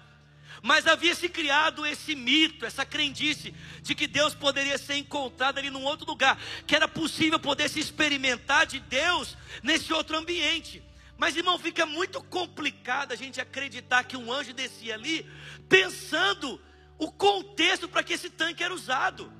Mas 0.62 0.86
havia 0.86 1.12
se 1.12 1.28
criado 1.28 1.84
esse 1.84 2.14
mito, 2.14 2.64
essa 2.64 2.86
crendice 2.86 3.52
de 3.82 3.96
que 3.96 4.06
Deus 4.06 4.32
poderia 4.32 4.78
ser 4.78 4.94
encontrado 4.94 5.58
ali 5.58 5.70
num 5.70 5.82
outro 5.82 6.06
lugar, 6.06 6.38
que 6.66 6.76
era 6.76 6.86
possível 6.86 7.40
poder 7.40 7.68
se 7.68 7.80
experimentar 7.80 8.64
de 8.64 8.78
Deus 8.78 9.36
nesse 9.60 9.92
outro 9.92 10.16
ambiente. 10.16 10.80
Mas 11.18 11.36
irmão, 11.36 11.58
fica 11.58 11.84
muito 11.84 12.22
complicado 12.22 13.12
a 13.12 13.16
gente 13.16 13.40
acreditar 13.40 14.04
que 14.04 14.16
um 14.16 14.32
anjo 14.32 14.52
descia 14.52 14.94
ali, 14.94 15.28
pensando 15.68 16.60
o 16.96 17.10
contexto 17.10 17.88
para 17.88 18.04
que 18.04 18.12
esse 18.12 18.30
tanque 18.30 18.62
era 18.62 18.72
usado. 18.72 19.32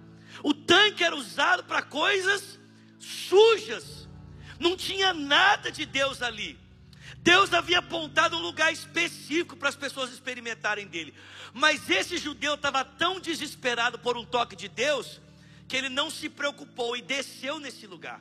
O 0.43 0.53
tanque 0.53 1.05
era 1.05 1.15
usado 1.15 1.63
para 1.65 1.83
coisas 1.83 2.59
sujas. 2.99 4.09
Não 4.59 4.77
tinha 4.77 5.15
nada 5.15 5.71
de 5.71 5.87
Deus 5.87 6.21
ali. 6.21 6.59
Deus 7.23 7.53
havia 7.53 7.79
apontado 7.79 8.37
um 8.37 8.41
lugar 8.41 8.73
específico 8.73 9.57
para 9.57 9.69
as 9.69 9.77
pessoas 9.77 10.11
experimentarem 10.13 10.89
dele. 10.89 11.15
Mas 11.55 11.89
esse 11.89 12.19
judeu 12.19 12.55
estava 12.55 12.85
tão 12.85 13.21
desesperado 13.21 13.99
por 13.99 14.17
um 14.17 14.25
toque 14.25 14.57
de 14.57 14.69
Deus, 14.69 15.21
que 15.69 15.77
ele 15.77 15.89
não 15.89 16.11
se 16.11 16.29
preocupou 16.29 16.97
e 16.97 17.03
desceu 17.03 17.61
nesse 17.61 17.87
lugar. 17.87 18.21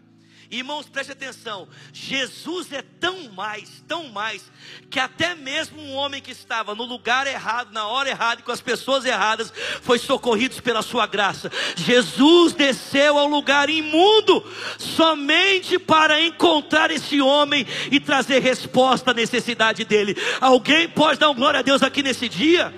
Irmãos, 0.51 0.85
preste 0.89 1.13
atenção: 1.13 1.65
Jesus 1.93 2.73
é 2.73 2.81
tão 2.81 3.31
mais, 3.31 3.81
tão 3.87 4.09
mais, 4.09 4.51
que 4.89 4.99
até 4.99 5.33
mesmo 5.33 5.81
um 5.81 5.93
homem 5.93 6.21
que 6.21 6.31
estava 6.31 6.75
no 6.75 6.83
lugar 6.83 7.25
errado, 7.25 7.71
na 7.71 7.87
hora 7.87 8.09
errada 8.09 8.41
e 8.41 8.43
com 8.43 8.51
as 8.51 8.59
pessoas 8.59 9.05
erradas, 9.05 9.53
foi 9.81 9.97
socorrido 9.97 10.61
pela 10.61 10.81
sua 10.81 11.07
graça. 11.07 11.49
Jesus 11.77 12.51
desceu 12.51 13.17
ao 13.17 13.27
lugar 13.27 13.69
imundo 13.69 14.43
somente 14.77 15.79
para 15.79 16.19
encontrar 16.19 16.91
esse 16.91 17.21
homem 17.21 17.65
e 17.89 17.97
trazer 17.97 18.39
resposta 18.39 19.11
à 19.11 19.13
necessidade 19.13 19.85
dele. 19.85 20.17
Alguém 20.41 20.89
pode 20.89 21.17
dar 21.17 21.29
um 21.29 21.35
glória 21.35 21.61
a 21.61 21.63
Deus 21.63 21.81
aqui 21.81 22.03
nesse 22.03 22.27
dia? 22.27 22.73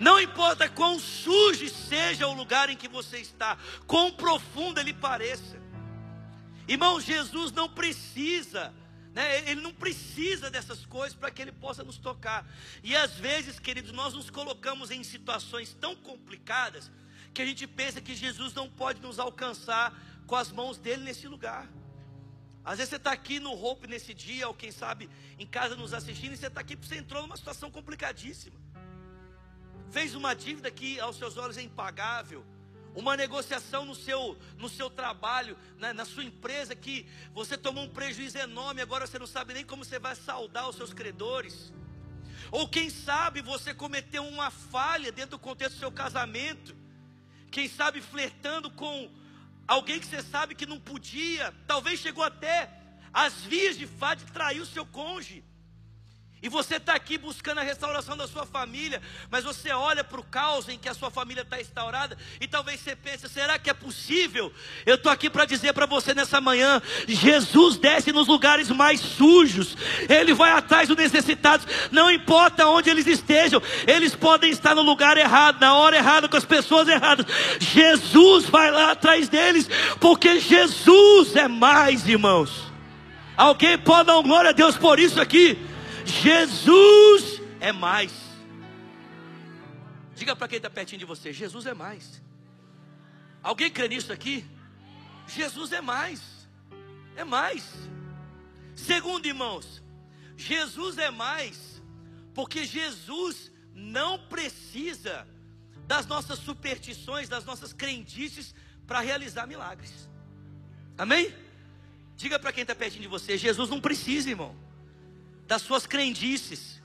Não 0.00 0.20
importa 0.20 0.68
quão 0.68 0.98
sujo 0.98 1.68
seja 1.68 2.26
o 2.26 2.34
lugar 2.34 2.68
em 2.68 2.76
que 2.76 2.88
você 2.88 3.18
está, 3.18 3.56
quão 3.86 4.10
profundo 4.10 4.80
ele 4.80 4.92
pareça. 4.92 5.63
Irmão, 6.66 7.00
Jesus 7.00 7.52
não 7.52 7.68
precisa, 7.68 8.72
né? 9.12 9.48
Ele 9.50 9.60
não 9.60 9.72
precisa 9.72 10.50
dessas 10.50 10.86
coisas 10.86 11.16
para 11.16 11.30
que 11.30 11.42
ele 11.42 11.52
possa 11.52 11.84
nos 11.84 11.98
tocar. 11.98 12.46
E 12.82 12.96
às 12.96 13.12
vezes, 13.12 13.58
queridos, 13.58 13.92
nós 13.92 14.14
nos 14.14 14.30
colocamos 14.30 14.90
em 14.90 15.04
situações 15.04 15.74
tão 15.74 15.94
complicadas 15.94 16.90
que 17.34 17.42
a 17.42 17.46
gente 17.46 17.66
pensa 17.66 18.00
que 18.00 18.14
Jesus 18.14 18.54
não 18.54 18.68
pode 18.70 19.00
nos 19.00 19.18
alcançar 19.18 19.92
com 20.26 20.36
as 20.36 20.50
mãos 20.50 20.78
dele 20.78 21.02
nesse 21.02 21.28
lugar. 21.28 21.68
Às 22.64 22.78
vezes 22.78 22.90
você 22.90 22.96
está 22.96 23.12
aqui 23.12 23.38
no 23.38 23.52
Hope 23.52 23.86
nesse 23.86 24.14
dia, 24.14 24.48
ou 24.48 24.54
quem 24.54 24.72
sabe 24.72 25.10
em 25.38 25.46
casa 25.46 25.76
nos 25.76 25.92
assistindo, 25.92 26.32
e 26.32 26.36
você 26.36 26.46
está 26.46 26.62
aqui 26.62 26.74
porque 26.76 26.88
você 26.88 26.96
entrou 26.98 27.20
numa 27.20 27.36
situação 27.36 27.70
complicadíssima. 27.70 28.56
Fez 29.90 30.14
uma 30.14 30.34
dívida 30.34 30.70
que 30.70 30.98
aos 30.98 31.16
seus 31.16 31.36
olhos 31.36 31.58
é 31.58 31.62
impagável 31.62 32.44
uma 32.94 33.16
negociação 33.16 33.84
no 33.84 33.94
seu, 33.94 34.38
no 34.56 34.68
seu 34.68 34.88
trabalho, 34.88 35.56
na, 35.78 35.92
na, 35.92 36.04
sua 36.04 36.22
empresa, 36.22 36.74
que 36.74 37.06
você 37.32 37.58
tomou 37.58 37.84
um 37.84 37.88
prejuízo 37.88 38.38
enorme, 38.38 38.80
agora 38.80 39.06
você 39.06 39.18
não 39.18 39.26
sabe 39.26 39.54
nem 39.54 39.64
como 39.64 39.84
você 39.84 39.98
vai 39.98 40.14
saldar 40.14 40.68
os 40.68 40.76
seus 40.76 40.92
credores. 40.92 41.72
Ou 42.50 42.68
quem 42.68 42.88
sabe 42.88 43.42
você 43.42 43.74
cometeu 43.74 44.24
uma 44.26 44.50
falha 44.50 45.10
dentro 45.10 45.32
do 45.32 45.38
contexto 45.38 45.74
do 45.74 45.80
seu 45.80 45.90
casamento. 45.90 46.76
Quem 47.50 47.68
sabe 47.68 48.00
flertando 48.00 48.70
com 48.70 49.10
alguém 49.66 49.98
que 49.98 50.06
você 50.06 50.22
sabe 50.22 50.54
que 50.54 50.66
não 50.66 50.78
podia, 50.78 51.52
talvez 51.66 51.98
chegou 51.98 52.22
até 52.22 52.70
às 53.12 53.42
vias 53.42 53.76
de 53.76 53.86
fato 53.86 54.24
de 54.24 54.32
trair 54.32 54.60
o 54.60 54.66
seu 54.66 54.86
cônjuge. 54.86 55.44
E 56.44 56.48
você 56.50 56.76
está 56.76 56.92
aqui 56.92 57.16
buscando 57.16 57.60
a 57.60 57.62
restauração 57.62 58.18
da 58.18 58.28
sua 58.28 58.44
família, 58.44 59.00
mas 59.30 59.44
você 59.44 59.72
olha 59.72 60.04
para 60.04 60.20
o 60.20 60.22
caos 60.22 60.68
em 60.68 60.76
que 60.76 60.90
a 60.90 60.92
sua 60.92 61.10
família 61.10 61.40
está 61.40 61.58
instaurada 61.58 62.18
e 62.38 62.46
talvez 62.46 62.80
você 62.80 62.94
pense: 62.94 63.26
será 63.30 63.58
que 63.58 63.70
é 63.70 63.72
possível? 63.72 64.52
Eu 64.84 64.96
estou 64.96 65.10
aqui 65.10 65.30
para 65.30 65.46
dizer 65.46 65.72
para 65.72 65.86
você 65.86 66.12
nessa 66.12 66.42
manhã: 66.42 66.82
Jesus 67.08 67.78
desce 67.78 68.12
nos 68.12 68.28
lugares 68.28 68.68
mais 68.68 69.00
sujos, 69.00 69.74
Ele 70.06 70.34
vai 70.34 70.50
atrás 70.50 70.86
dos 70.86 70.98
necessitados, 70.98 71.66
não 71.90 72.10
importa 72.10 72.66
onde 72.66 72.90
eles 72.90 73.06
estejam, 73.06 73.62
eles 73.86 74.14
podem 74.14 74.50
estar 74.50 74.74
no 74.74 74.82
lugar 74.82 75.16
errado, 75.16 75.58
na 75.62 75.74
hora 75.74 75.96
errada, 75.96 76.28
com 76.28 76.36
as 76.36 76.44
pessoas 76.44 76.88
erradas. 76.88 77.24
Jesus 77.58 78.44
vai 78.50 78.70
lá 78.70 78.90
atrás 78.90 79.30
deles, 79.30 79.66
porque 79.98 80.38
Jesus 80.38 81.36
é 81.36 81.48
mais, 81.48 82.06
irmãos. 82.06 82.70
Alguém 83.34 83.78
pode 83.78 84.08
dar 84.08 84.20
glória 84.20 84.50
a 84.50 84.52
Deus 84.52 84.76
por 84.76 84.98
isso 84.98 85.18
aqui? 85.18 85.72
Jesus 86.04 87.40
é 87.60 87.72
mais. 87.72 88.12
Diga 90.14 90.36
para 90.36 90.48
quem 90.48 90.58
está 90.58 90.70
pertinho 90.70 90.98
de 90.98 91.04
você: 91.04 91.32
Jesus 91.32 91.66
é 91.66 91.74
mais. 91.74 92.22
Alguém 93.42 93.70
crê 93.70 93.88
nisso 93.88 94.12
aqui? 94.12 94.44
Jesus 95.26 95.72
é 95.72 95.80
mais. 95.80 96.20
É 97.16 97.24
mais. 97.24 97.64
Segundo, 98.74 99.26
irmãos, 99.26 99.82
Jesus 100.36 100.98
é 100.98 101.10
mais, 101.10 101.82
porque 102.34 102.64
Jesus 102.64 103.50
não 103.72 104.18
precisa 104.18 105.26
das 105.86 106.06
nossas 106.06 106.38
superstições, 106.38 107.28
das 107.28 107.44
nossas 107.44 107.72
crendices 107.72 108.54
para 108.86 109.00
realizar 109.00 109.46
milagres. 109.46 110.08
Amém? 110.98 111.34
Diga 112.16 112.38
para 112.38 112.52
quem 112.52 112.62
está 112.62 112.74
pertinho 112.74 113.02
de 113.02 113.08
você: 113.08 113.38
Jesus 113.38 113.70
não 113.70 113.80
precisa, 113.80 114.30
irmão 114.30 114.63
das 115.46 115.62
suas 115.62 115.86
crendices, 115.86 116.82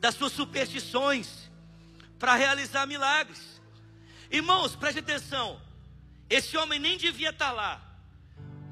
das 0.00 0.14
suas 0.14 0.32
superstições, 0.32 1.50
para 2.18 2.34
realizar 2.34 2.86
milagres. 2.86 3.60
Irmãos, 4.30 4.74
preste 4.74 5.00
atenção. 5.00 5.60
Esse 6.28 6.56
homem 6.56 6.78
nem 6.78 6.96
devia 6.96 7.30
estar 7.30 7.52
lá, 7.52 7.80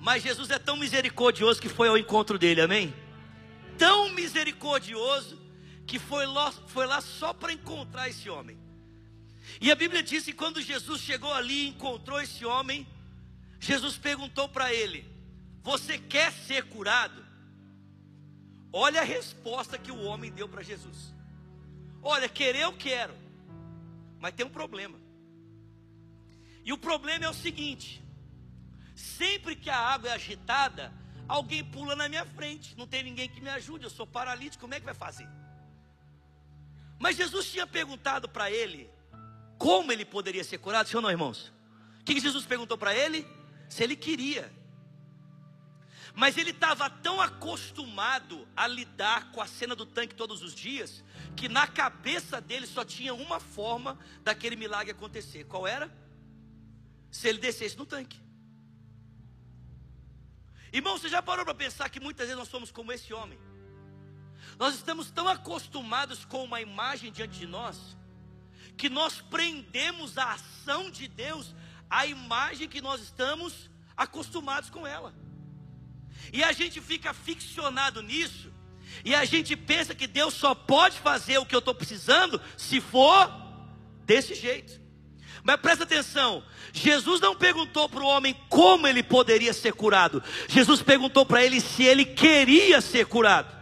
mas 0.01 0.23
Jesus 0.23 0.51
é 0.51 0.59
tão 0.59 0.77
misericordioso 0.77 1.61
que 1.61 1.69
foi 1.69 1.89
ao 1.89 1.97
encontro 1.97 2.39
dele, 2.39 2.61
amém? 2.61 2.95
Tão 3.79 4.11
misericordioso 4.11 5.41
que 5.87 5.99
foi 5.99 6.27
lá, 6.27 6.51
foi 6.69 6.87
lá 6.87 7.01
só 7.01 7.33
para 7.33 7.53
encontrar 7.53 8.09
esse 8.09 8.29
homem. 8.29 8.59
E 9.61 9.71
a 9.71 9.75
Bíblia 9.75 10.03
diz 10.03 10.25
que 10.25 10.33
quando 10.33 10.61
Jesus 10.61 11.01
chegou 11.01 11.33
ali 11.33 11.65
e 11.65 11.69
encontrou 11.69 12.21
esse 12.21 12.45
homem, 12.45 12.87
Jesus 13.61 13.97
perguntou 13.97 14.49
para 14.49 14.73
ele: 14.73 15.05
Você 15.63 15.99
quer 15.99 16.33
ser 16.33 16.65
curado? 16.65 17.24
Olha 18.77 19.03
a 19.03 19.05
resposta 19.05 19.79
que 19.79 19.93
o 19.93 20.03
homem 20.03 20.33
deu 20.33 20.49
para 20.49 20.61
Jesus. 20.61 21.15
Olha, 22.03 22.29
querer 22.29 22.63
eu 22.63 22.73
quero, 22.73 23.15
mas 24.19 24.35
tem 24.35 24.45
um 24.45 24.51
problema. 24.51 24.99
E 26.65 26.73
o 26.73 26.77
problema 26.77 27.25
é 27.25 27.29
o 27.29 27.35
seguinte: 27.35 28.03
sempre 28.97 29.55
que 29.55 29.71
a 29.71 29.79
água 29.79 30.11
é 30.11 30.15
agitada, 30.15 30.93
alguém 31.29 31.63
pula 31.63 31.95
na 31.95 32.09
minha 32.09 32.27
frente, 32.27 32.77
não 32.77 32.85
tem 32.85 33.05
ninguém 33.05 33.29
que 33.29 33.41
me 33.41 33.49
ajude, 33.49 33.85
eu 33.85 33.91
sou 33.91 34.09
paralítico, 34.09 34.63
como 34.63 34.75
é 34.75 34.81
que 34.81 34.87
vai 34.87 34.93
fazer? 34.93 35.29
Mas 36.99 37.17
Jesus 37.17 37.53
tinha 37.53 37.69
perguntado 37.69 38.29
para 38.29 38.51
ele 38.51 38.91
como 39.57 39.93
ele 39.93 40.05
poderia 40.05 40.43
ser 40.43 40.59
curado, 40.59 40.89
sim 40.89 40.97
ou 40.97 41.03
não, 41.03 41.13
irmãos? 41.13 41.53
O 42.01 42.05
que 42.05 42.19
Jesus 42.19 42.45
perguntou 42.45 42.77
para 42.77 42.93
ele? 42.93 43.25
Se 43.69 43.85
ele 43.85 43.95
queria. 43.95 44.53
Mas 46.15 46.39
ele 46.39 46.51
estava 46.51 46.89
tão 46.89 47.21
acostumado 47.21 48.47
a 48.57 48.69
lidar 48.69 49.33
com 49.33 49.41
a 49.41 49.47
cena 49.49 49.75
do 49.75 49.85
tanque 49.85 50.15
todos 50.15 50.43
os 50.43 50.55
dias, 50.55 51.03
que 51.37 51.49
na 51.49 51.67
cabeça 51.67 52.41
dele 52.41 52.67
só 52.67 52.85
tinha 52.85 53.13
uma 53.13 53.41
forma 53.41 53.99
daquele 54.23 54.55
milagre 54.55 54.93
acontecer. 54.93 55.45
Qual 55.45 55.67
era? 55.67 55.93
Se 57.11 57.29
ele 57.29 57.39
descesse 57.39 57.77
no 57.77 57.85
tanque. 57.85 58.23
Irmão, 60.73 60.97
você 60.97 61.09
já 61.09 61.21
parou 61.21 61.45
para 61.45 61.55
pensar 61.55 61.89
que 61.89 61.99
muitas 61.99 62.27
vezes 62.27 62.39
nós 62.39 62.49
somos 62.49 62.71
como 62.71 62.93
esse 62.93 63.13
homem? 63.13 63.39
Nós 64.57 64.77
estamos 64.77 65.11
tão 65.11 65.29
acostumados 65.29 66.25
com 66.25 66.45
uma 66.45 66.61
imagem 66.61 67.11
diante 67.11 67.39
de 67.39 67.47
nós, 67.47 67.97
que 68.77 68.89
nós 68.89 69.21
prendemos 69.21 70.17
a 70.17 70.33
ação 70.33 70.91
de 70.91 71.09
Deus 71.09 71.55
à 71.91 72.07
imagem 72.07 72.69
que 72.69 72.81
nós 72.81 73.01
estamos 73.01 73.69
acostumados 73.97 74.71
com 74.71 74.87
ela. 74.87 75.15
E 76.33 76.43
a 76.43 76.53
gente 76.53 76.81
fica 76.81 77.13
ficcionado 77.13 78.03
nisso, 78.03 78.53
e 79.05 79.15
a 79.15 79.25
gente 79.25 79.57
pensa 79.57 79.95
que 79.95 80.07
Deus 80.07 80.35
só 80.35 80.55
pode 80.55 80.99
fazer 80.99 81.39
o 81.39 81.47
que 81.47 81.55
eu 81.55 81.59
estou 81.59 81.75
precisando 81.75 82.41
se 82.57 82.81
for 82.81 83.33
desse 84.05 84.35
jeito. 84.35 84.81
Mas 85.43 85.61
presta 85.61 85.85
atenção, 85.85 86.43
Jesus 86.73 87.21
não 87.21 87.37
perguntou 87.37 87.87
para 87.89 88.03
o 88.03 88.07
homem 88.07 88.35
como 88.49 88.87
ele 88.87 89.03
poderia 89.03 89.53
ser 89.53 89.75
curado. 89.75 90.23
Jesus 90.49 90.81
perguntou 90.81 91.27
para 91.27 91.45
ele 91.45 91.61
se 91.61 91.83
ele 91.83 92.05
queria 92.05 92.81
ser 92.81 93.05
curado. 93.07 93.55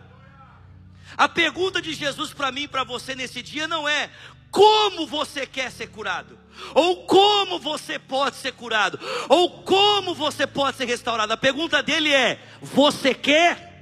A 1.17 1.29
pergunta 1.29 1.83
de 1.83 1.93
Jesus 1.93 2.33
para 2.33 2.53
mim 2.53 2.63
e 2.63 2.69
para 2.69 2.85
você 2.85 3.15
nesse 3.15 3.43
dia 3.43 3.67
não 3.67 3.89
é 3.89 4.11
como 4.53 5.07
você 5.07 5.47
quer 5.47 5.73
ser 5.73 5.89
curado, 5.89 6.39
ou 6.75 7.07
como 7.07 7.59
você 7.59 7.99
pode 7.99 8.37
ser 8.37 8.53
curado, 8.53 9.01
ou 9.31 9.63
como 9.63 10.15
você 10.15 10.47
pode 10.47 10.77
ser 10.77 10.85
restaurado. 10.85 11.33
A 11.33 11.39
pergunta 11.39 11.83
dele 11.83 12.13
é: 12.13 12.39
você 12.61 13.15
quer? 13.15 13.73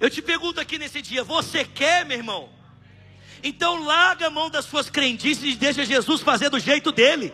Eu 0.00 0.10
te 0.10 0.20
pergunto 0.20 0.60
aqui 0.60 0.78
nesse 0.78 1.00
dia: 1.00 1.22
você 1.22 1.64
quer, 1.64 2.04
meu 2.04 2.18
irmão? 2.18 2.48
Então 3.40 3.84
larga 3.84 4.26
a 4.26 4.30
mão 4.30 4.50
das 4.50 4.64
suas 4.64 4.90
crendices 4.90 5.54
e 5.54 5.56
deixa 5.56 5.84
Jesus 5.84 6.20
fazer 6.20 6.50
do 6.50 6.58
jeito 6.58 6.90
dele. 6.90 7.32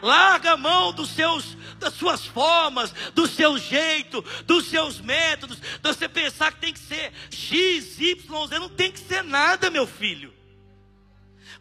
Larga 0.00 0.52
a 0.52 0.56
mão 0.56 0.92
dos 0.92 1.08
seus, 1.10 1.55
das 1.78 1.94
suas 1.94 2.24
formas, 2.26 2.92
do 3.14 3.26
seu 3.26 3.58
jeito, 3.58 4.22
dos 4.44 4.66
seus 4.66 5.00
métodos, 5.00 5.58
de 5.58 5.80
você 5.82 6.08
pensar 6.08 6.52
que 6.52 6.60
tem 6.60 6.72
que 6.72 6.78
ser 6.78 7.12
X, 7.30 7.98
Y, 8.00 8.46
Z, 8.46 8.58
não 8.58 8.68
tem 8.68 8.90
que 8.90 9.00
ser 9.00 9.22
nada, 9.22 9.70
meu 9.70 9.86
filho. 9.86 10.34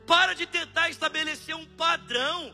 Para 0.05 0.33
de 0.33 0.45
tentar 0.45 0.89
estabelecer 0.89 1.55
um 1.55 1.65
padrão 1.65 2.53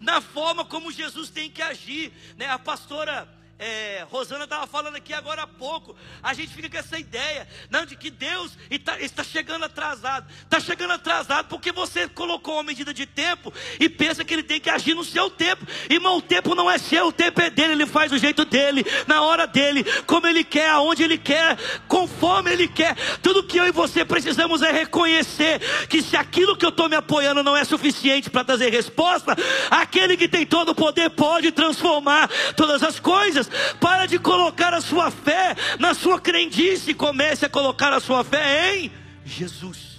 na 0.00 0.20
forma 0.20 0.64
como 0.64 0.92
Jesus 0.92 1.30
tem 1.30 1.50
que 1.50 1.62
agir. 1.62 2.12
Né? 2.36 2.48
A 2.48 2.58
pastora 2.58 3.28
é, 3.58 4.06
Rosana 4.08 4.44
estava 4.44 4.66
falando 4.66 4.96
aqui 4.96 5.12
agora 5.12 5.42
há 5.42 5.46
pouco, 5.46 5.96
a 6.22 6.32
gente 6.32 6.54
fica 6.54 6.70
com 6.70 6.76
essa 6.76 6.98
ideia, 6.98 7.48
não, 7.68 7.84
de 7.84 7.96
que 7.96 8.08
Deus 8.08 8.56
está, 8.70 9.00
está 9.00 9.24
chegando 9.24 9.64
atrasado, 9.64 10.30
está 10.42 10.60
chegando 10.60 10.92
atrasado 10.92 11.48
porque 11.48 11.72
você 11.72 12.08
colocou 12.08 12.54
uma 12.54 12.62
medida 12.62 12.94
de 12.94 13.04
tempo 13.04 13.52
e 13.80 13.88
pensa 13.88 14.24
que 14.24 14.32
ele 14.32 14.44
tem 14.44 14.60
que 14.60 14.70
agir 14.70 14.94
no 14.94 15.04
seu 15.04 15.28
tempo, 15.28 15.66
irmão, 15.90 16.18
o 16.18 16.22
tempo 16.22 16.54
não 16.54 16.70
é 16.70 16.78
seu, 16.78 17.08
o 17.08 17.12
tempo 17.12 17.40
é 17.40 17.50
dele, 17.50 17.72
ele 17.72 17.86
faz 17.86 18.12
do 18.12 18.18
jeito 18.18 18.44
dele, 18.44 18.84
na 19.06 19.22
hora 19.22 19.46
dele, 19.46 19.84
como 20.06 20.26
ele 20.28 20.44
quer, 20.44 20.70
aonde 20.70 21.02
ele 21.02 21.18
quer, 21.18 21.58
conforme 21.88 22.52
ele 22.52 22.68
quer, 22.68 22.94
tudo 23.20 23.42
que 23.42 23.58
eu 23.58 23.66
e 23.66 23.72
você 23.72 24.04
precisamos 24.04 24.62
é 24.62 24.70
reconhecer 24.70 25.60
que 25.88 26.00
se 26.00 26.16
aquilo 26.16 26.56
que 26.56 26.64
eu 26.64 26.70
estou 26.70 26.88
me 26.88 26.96
apoiando 26.96 27.42
não 27.42 27.56
é 27.56 27.64
suficiente 27.64 28.30
para 28.30 28.44
trazer 28.44 28.70
resposta, 28.70 29.36
aquele 29.68 30.16
que 30.16 30.28
tem 30.28 30.46
todo 30.46 30.70
o 30.70 30.74
poder 30.74 31.10
pode 31.10 31.50
transformar 31.50 32.28
todas 32.56 32.82
as 32.82 33.00
coisas, 33.00 33.47
para 33.80 34.06
de 34.06 34.18
colocar 34.18 34.74
a 34.74 34.80
sua 34.80 35.10
fé 35.10 35.54
na 35.78 35.94
sua 35.94 36.20
crendice. 36.20 36.94
Comece 36.94 37.46
a 37.46 37.48
colocar 37.48 37.92
a 37.92 38.00
sua 38.00 38.24
fé 38.24 38.76
em 38.76 38.92
Jesus. 39.24 39.98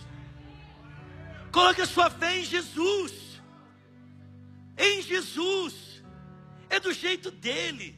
Coloque 1.51 1.81
a 1.81 1.85
sua 1.85 2.09
fé 2.09 2.37
em 2.37 2.45
Jesus. 2.45 3.41
Em 4.77 5.01
Jesus. 5.01 6.03
É 6.69 6.79
do 6.79 6.93
jeito 6.93 7.31
dele. 7.31 7.97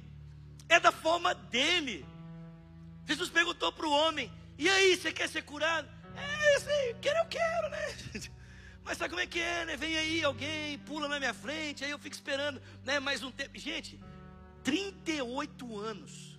É 0.69 0.79
da 0.79 0.91
forma 0.91 1.33
dele. 1.35 2.05
Jesus 3.05 3.29
perguntou 3.29 3.71
para 3.71 3.85
o 3.85 3.91
homem: 3.91 4.31
E 4.57 4.69
aí, 4.69 4.95
você 4.95 5.11
quer 5.11 5.27
ser 5.27 5.43
curado? 5.43 5.87
É, 6.15 6.55
eu 6.55 6.59
sei, 6.61 6.95
quero, 7.01 7.19
eu 7.19 7.25
quero, 7.25 7.69
né? 7.69 7.95
Mas 8.83 8.97
sabe 8.97 9.09
como 9.09 9.21
é 9.21 9.27
que 9.27 9.39
é, 9.39 9.65
né? 9.65 9.77
Vem 9.77 9.97
aí 9.97 10.23
alguém, 10.23 10.77
pula 10.79 11.07
na 11.07 11.19
minha 11.19 11.33
frente, 11.33 11.83
aí 11.83 11.91
eu 11.91 11.99
fico 11.99 12.15
esperando, 12.15 12.61
né? 12.83 12.99
Mais 12.99 13.23
um 13.23 13.31
tempo. 13.31 13.57
Gente, 13.57 13.99
38 14.63 15.77
anos. 15.79 16.37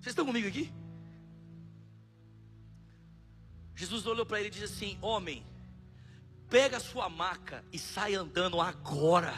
Vocês 0.00 0.12
estão 0.12 0.24
comigo 0.24 0.48
aqui? 0.48 0.72
Jesus 3.74 4.06
olhou 4.06 4.26
para 4.26 4.38
ele 4.38 4.48
e 4.48 4.50
disse 4.50 4.64
assim: 4.64 4.98
Homem, 5.00 5.44
pega 6.48 6.76
a 6.76 6.80
sua 6.80 7.08
maca 7.08 7.64
e 7.72 7.78
sai 7.78 8.14
andando 8.14 8.60
agora. 8.60 9.34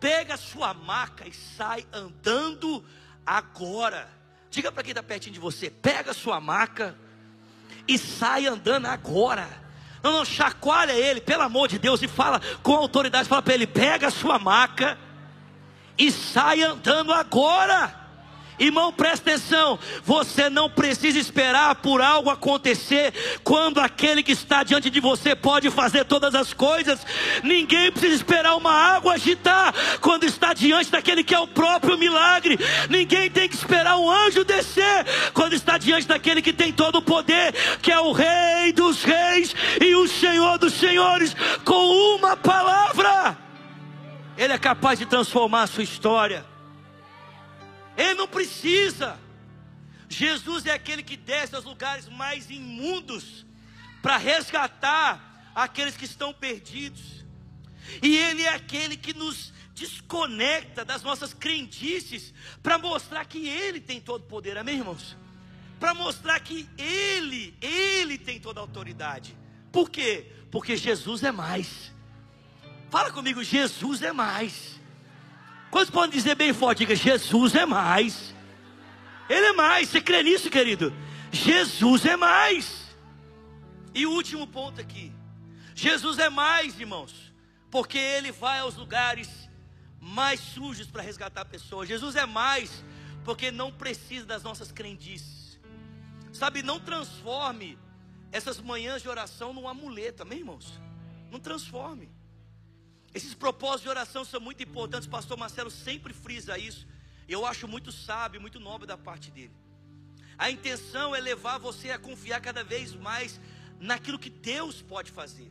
Pega 0.00 0.34
a 0.34 0.36
sua 0.36 0.74
maca 0.74 1.26
e 1.26 1.32
sai 1.32 1.86
andando 1.92 2.84
agora. 3.24 4.08
Diga 4.50 4.70
para 4.70 4.82
quem 4.82 4.90
está 4.90 5.02
pertinho 5.02 5.34
de 5.34 5.40
você: 5.40 5.70
pega 5.70 6.10
a 6.10 6.14
sua 6.14 6.40
maca 6.40 6.96
e 7.88 7.98
sai 7.98 8.46
andando 8.46 8.86
agora. 8.86 9.48
Não, 10.02 10.12
não, 10.12 10.24
chacoalha 10.24 10.92
ele, 10.92 11.20
pelo 11.20 11.42
amor 11.42 11.66
de 11.66 11.78
Deus, 11.78 12.02
e 12.02 12.08
fala 12.08 12.40
com 12.62 12.74
autoridade: 12.74 13.28
fala 13.28 13.42
para 13.42 13.54
ele, 13.54 13.66
pega 13.66 14.08
a 14.08 14.10
sua 14.10 14.38
maca 14.38 14.98
e 15.98 16.10
sai 16.10 16.62
andando 16.62 17.12
agora. 17.12 18.04
Irmão, 18.58 18.92
presta 18.92 19.30
atenção. 19.30 19.78
Você 20.04 20.48
não 20.48 20.70
precisa 20.70 21.18
esperar 21.18 21.74
por 21.76 22.00
algo 22.00 22.30
acontecer 22.30 23.12
quando 23.42 23.80
aquele 23.80 24.22
que 24.22 24.32
está 24.32 24.62
diante 24.62 24.90
de 24.90 25.00
você 25.00 25.34
pode 25.34 25.70
fazer 25.70 26.04
todas 26.04 26.34
as 26.34 26.52
coisas. 26.52 27.04
Ninguém 27.42 27.90
precisa 27.90 28.14
esperar 28.14 28.54
uma 28.56 28.72
água 28.72 29.14
agitar 29.14 29.74
quando 30.00 30.24
está 30.24 30.54
diante 30.54 30.90
daquele 30.90 31.24
que 31.24 31.34
é 31.34 31.38
o 31.38 31.48
próprio 31.48 31.98
milagre. 31.98 32.58
Ninguém 32.88 33.28
tem 33.28 33.48
que 33.48 33.56
esperar 33.56 33.96
um 33.98 34.08
anjo 34.08 34.44
descer 34.44 35.04
quando 35.32 35.54
está 35.54 35.76
diante 35.76 36.06
daquele 36.06 36.40
que 36.40 36.52
tem 36.52 36.72
todo 36.72 36.96
o 36.96 37.02
poder, 37.02 37.52
que 37.82 37.90
é 37.90 37.98
o 37.98 38.12
Rei 38.12 38.72
dos 38.72 39.02
Reis 39.02 39.54
e 39.80 39.96
o 39.96 40.06
Senhor 40.06 40.58
dos 40.58 40.74
Senhores, 40.74 41.34
com 41.64 42.14
uma 42.14 42.36
palavra. 42.36 43.44
Ele 44.36 44.52
é 44.52 44.58
capaz 44.58 44.98
de 44.98 45.06
transformar 45.06 45.62
a 45.62 45.66
sua 45.66 45.84
história. 45.84 46.44
Ele 47.96 48.14
não 48.14 48.26
precisa. 48.26 49.18
Jesus 50.08 50.66
é 50.66 50.72
aquele 50.72 51.02
que 51.02 51.16
desce 51.16 51.54
aos 51.54 51.64
lugares 51.64 52.08
mais 52.08 52.50
imundos 52.50 53.46
para 54.02 54.16
resgatar 54.16 55.52
aqueles 55.54 55.96
que 55.96 56.04
estão 56.04 56.32
perdidos. 56.32 57.24
E 58.02 58.16
Ele 58.16 58.42
é 58.42 58.48
aquele 58.48 58.96
que 58.96 59.14
nos 59.14 59.52
desconecta 59.74 60.84
das 60.84 61.02
nossas 61.02 61.32
crendices 61.32 62.32
para 62.62 62.78
mostrar 62.78 63.24
que 63.24 63.48
Ele 63.48 63.80
tem 63.80 64.00
todo 64.00 64.22
o 64.22 64.26
poder, 64.26 64.56
amém, 64.58 64.78
irmãos? 64.78 65.16
Para 65.78 65.94
mostrar 65.94 66.40
que 66.40 66.68
Ele, 66.76 67.56
Ele 67.60 68.18
tem 68.18 68.40
toda 68.40 68.60
a 68.60 68.62
autoridade. 68.62 69.36
Por 69.70 69.90
quê? 69.90 70.26
Porque 70.50 70.76
Jesus 70.76 71.22
é 71.22 71.32
mais. 71.32 71.93
Fala 72.94 73.10
comigo, 73.10 73.42
Jesus 73.42 74.02
é 74.02 74.12
mais. 74.12 74.80
Quantos 75.68 75.90
podem 75.90 76.16
dizer 76.16 76.36
bem 76.36 76.52
forte? 76.52 76.78
Diga, 76.78 76.94
Jesus 76.94 77.52
é 77.56 77.66
mais. 77.66 78.32
Ele 79.28 79.46
é 79.46 79.52
mais. 79.52 79.88
Você 79.88 80.00
crê 80.00 80.22
nisso, 80.22 80.48
querido? 80.48 80.94
Jesus 81.32 82.06
é 82.06 82.16
mais. 82.16 82.94
E 83.92 84.06
o 84.06 84.12
último 84.12 84.46
ponto 84.46 84.80
aqui. 84.80 85.12
Jesus 85.74 86.20
é 86.20 86.30
mais, 86.30 86.78
irmãos. 86.78 87.34
Porque 87.68 87.98
ele 87.98 88.30
vai 88.30 88.60
aos 88.60 88.76
lugares 88.76 89.50
mais 90.00 90.38
sujos 90.38 90.86
para 90.86 91.02
resgatar 91.02 91.44
pessoas. 91.46 91.88
Jesus 91.88 92.14
é 92.14 92.26
mais. 92.26 92.84
Porque 93.24 93.50
não 93.50 93.72
precisa 93.72 94.24
das 94.24 94.44
nossas 94.44 94.70
crendices. 94.70 95.58
Sabe, 96.32 96.62
não 96.62 96.78
transforme 96.78 97.76
essas 98.30 98.60
manhãs 98.60 99.02
de 99.02 99.08
oração 99.08 99.52
num 99.52 99.66
amuleto, 99.66 100.22
amém, 100.22 100.38
irmãos? 100.38 100.80
Não 101.28 101.40
transforme. 101.40 102.08
Esses 103.14 103.32
propósitos 103.32 103.82
de 103.82 103.88
oração 103.88 104.24
são 104.24 104.40
muito 104.40 104.62
importantes. 104.62 105.06
O 105.06 105.10
pastor 105.10 105.38
Marcelo 105.38 105.70
sempre 105.70 106.12
frisa 106.12 106.58
isso. 106.58 106.86
Eu 107.28 107.46
acho 107.46 107.68
muito 107.68 107.92
sábio, 107.92 108.40
muito 108.40 108.58
nobre 108.58 108.86
da 108.86 108.98
parte 108.98 109.30
dele. 109.30 109.54
A 110.36 110.50
intenção 110.50 111.14
é 111.14 111.20
levar 111.20 111.58
você 111.58 111.92
a 111.92 111.98
confiar 111.98 112.40
cada 112.40 112.64
vez 112.64 112.92
mais 112.92 113.40
naquilo 113.78 114.18
que 114.18 114.28
Deus 114.28 114.82
pode 114.82 115.12
fazer. 115.12 115.50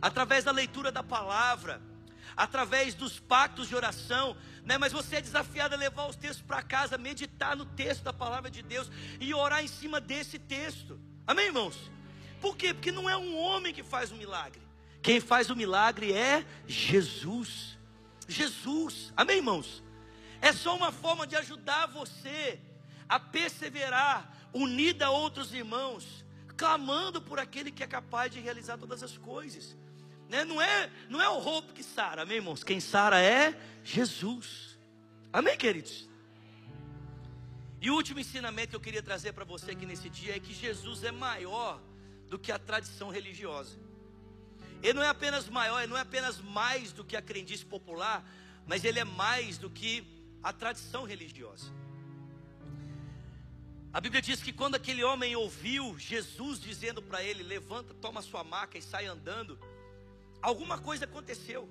Através 0.00 0.44
da 0.44 0.50
leitura 0.50 0.90
da 0.90 1.02
palavra, 1.02 1.82
através 2.36 2.94
dos 2.94 3.20
pactos 3.20 3.68
de 3.68 3.76
oração, 3.76 4.34
né? 4.64 4.78
mas 4.78 4.92
você 4.92 5.16
é 5.16 5.20
desafiado 5.20 5.74
a 5.74 5.78
levar 5.78 6.06
os 6.06 6.16
textos 6.16 6.42
para 6.42 6.62
casa, 6.62 6.96
meditar 6.96 7.54
no 7.54 7.66
texto 7.66 8.02
da 8.02 8.12
palavra 8.12 8.50
de 8.50 8.62
Deus 8.62 8.90
e 9.20 9.34
orar 9.34 9.62
em 9.62 9.68
cima 9.68 10.00
desse 10.00 10.38
texto. 10.38 10.98
Amém, 11.26 11.46
irmãos? 11.46 11.78
Por 12.40 12.56
quê? 12.56 12.72
Porque 12.72 12.90
não 12.90 13.08
é 13.08 13.16
um 13.16 13.36
homem 13.36 13.72
que 13.72 13.82
faz 13.82 14.10
o 14.10 14.16
milagre. 14.16 14.60
Quem 15.02 15.20
faz 15.20 15.50
o 15.50 15.56
milagre 15.56 16.12
é 16.12 16.46
Jesus. 16.66 17.76
Jesus. 18.28 19.12
Amém, 19.16 19.38
irmãos? 19.38 19.82
É 20.40 20.52
só 20.52 20.76
uma 20.76 20.92
forma 20.92 21.26
de 21.26 21.34
ajudar 21.36 21.86
você 21.86 22.60
a 23.08 23.18
perseverar, 23.18 24.32
unida 24.54 25.06
a 25.06 25.10
outros 25.10 25.52
irmãos, 25.52 26.24
clamando 26.56 27.20
por 27.20 27.40
aquele 27.40 27.72
que 27.72 27.82
é 27.82 27.86
capaz 27.86 28.32
de 28.32 28.40
realizar 28.40 28.78
todas 28.78 29.02
as 29.02 29.18
coisas. 29.18 29.76
Né? 30.28 30.44
Não, 30.44 30.62
é, 30.62 30.90
não 31.08 31.20
é 31.20 31.28
o 31.28 31.38
roubo 31.38 31.72
que 31.72 31.82
sara, 31.82 32.22
amém, 32.22 32.36
irmãos? 32.36 32.62
Quem 32.62 32.80
sara 32.80 33.20
é 33.20 33.58
Jesus. 33.82 34.78
Amém, 35.32 35.58
queridos? 35.58 36.08
E 37.80 37.90
o 37.90 37.94
último 37.94 38.20
ensinamento 38.20 38.70
que 38.70 38.76
eu 38.76 38.80
queria 38.80 39.02
trazer 39.02 39.32
para 39.32 39.44
você 39.44 39.72
aqui 39.72 39.84
nesse 39.84 40.08
dia 40.08 40.36
é 40.36 40.40
que 40.40 40.54
Jesus 40.54 41.02
é 41.02 41.10
maior 41.10 41.80
do 42.28 42.38
que 42.38 42.52
a 42.52 42.58
tradição 42.58 43.10
religiosa. 43.10 43.81
Ele 44.82 44.94
não 44.94 45.02
é 45.02 45.08
apenas 45.08 45.48
maior, 45.48 45.80
ele 45.80 45.90
não 45.90 45.96
é 45.96 46.00
apenas 46.00 46.38
mais 46.38 46.92
do 46.92 47.04
que 47.04 47.16
a 47.16 47.22
crendice 47.22 47.64
popular, 47.64 48.28
mas 48.66 48.84
ele 48.84 48.98
é 48.98 49.04
mais 49.04 49.56
do 49.56 49.70
que 49.70 50.04
a 50.42 50.52
tradição 50.52 51.04
religiosa. 51.04 51.72
A 53.92 54.00
Bíblia 54.00 54.20
diz 54.20 54.42
que 54.42 54.52
quando 54.52 54.74
aquele 54.74 55.04
homem 55.04 55.36
ouviu 55.36 55.98
Jesus 55.98 56.58
dizendo 56.58 57.00
para 57.00 57.22
ele: 57.22 57.42
Levanta, 57.42 57.94
toma 57.94 58.22
sua 58.22 58.42
maca 58.42 58.76
e 58.76 58.82
sai 58.82 59.06
andando 59.06 59.58
alguma 60.42 60.76
coisa 60.78 61.04
aconteceu. 61.04 61.68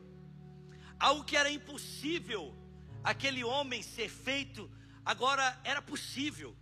Algo 1.00 1.24
que 1.24 1.36
era 1.36 1.50
impossível 1.50 2.56
aquele 3.04 3.43
homem 3.43 3.82
ser 3.82 4.10
feito, 4.10 4.69
agora 5.04 5.60
era 5.63 5.82
possível. 5.82 6.56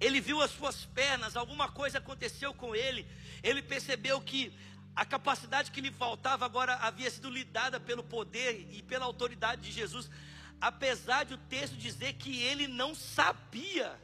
Ele 0.00 0.20
viu 0.20 0.40
as 0.40 0.50
suas 0.50 0.84
pernas, 0.84 1.36
alguma 1.36 1.68
coisa 1.70 1.98
aconteceu 1.98 2.54
com 2.54 2.74
ele. 2.74 3.06
Ele 3.42 3.62
percebeu 3.62 4.20
que 4.20 4.52
a 4.96 5.04
capacidade 5.04 5.70
que 5.70 5.82
lhe 5.82 5.92
faltava 5.92 6.46
agora 6.46 6.74
havia 6.76 7.10
sido 7.10 7.28
lhe 7.28 7.44
dada 7.44 7.78
pelo 7.78 8.02
poder 8.02 8.66
e 8.72 8.82
pela 8.82 9.04
autoridade 9.04 9.60
de 9.60 9.70
Jesus, 9.70 10.10
apesar 10.58 11.26
de 11.26 11.34
o 11.34 11.38
texto 11.38 11.76
dizer 11.76 12.14
que 12.14 12.40
ele 12.40 12.66
não 12.66 12.94
sabia, 12.94 13.94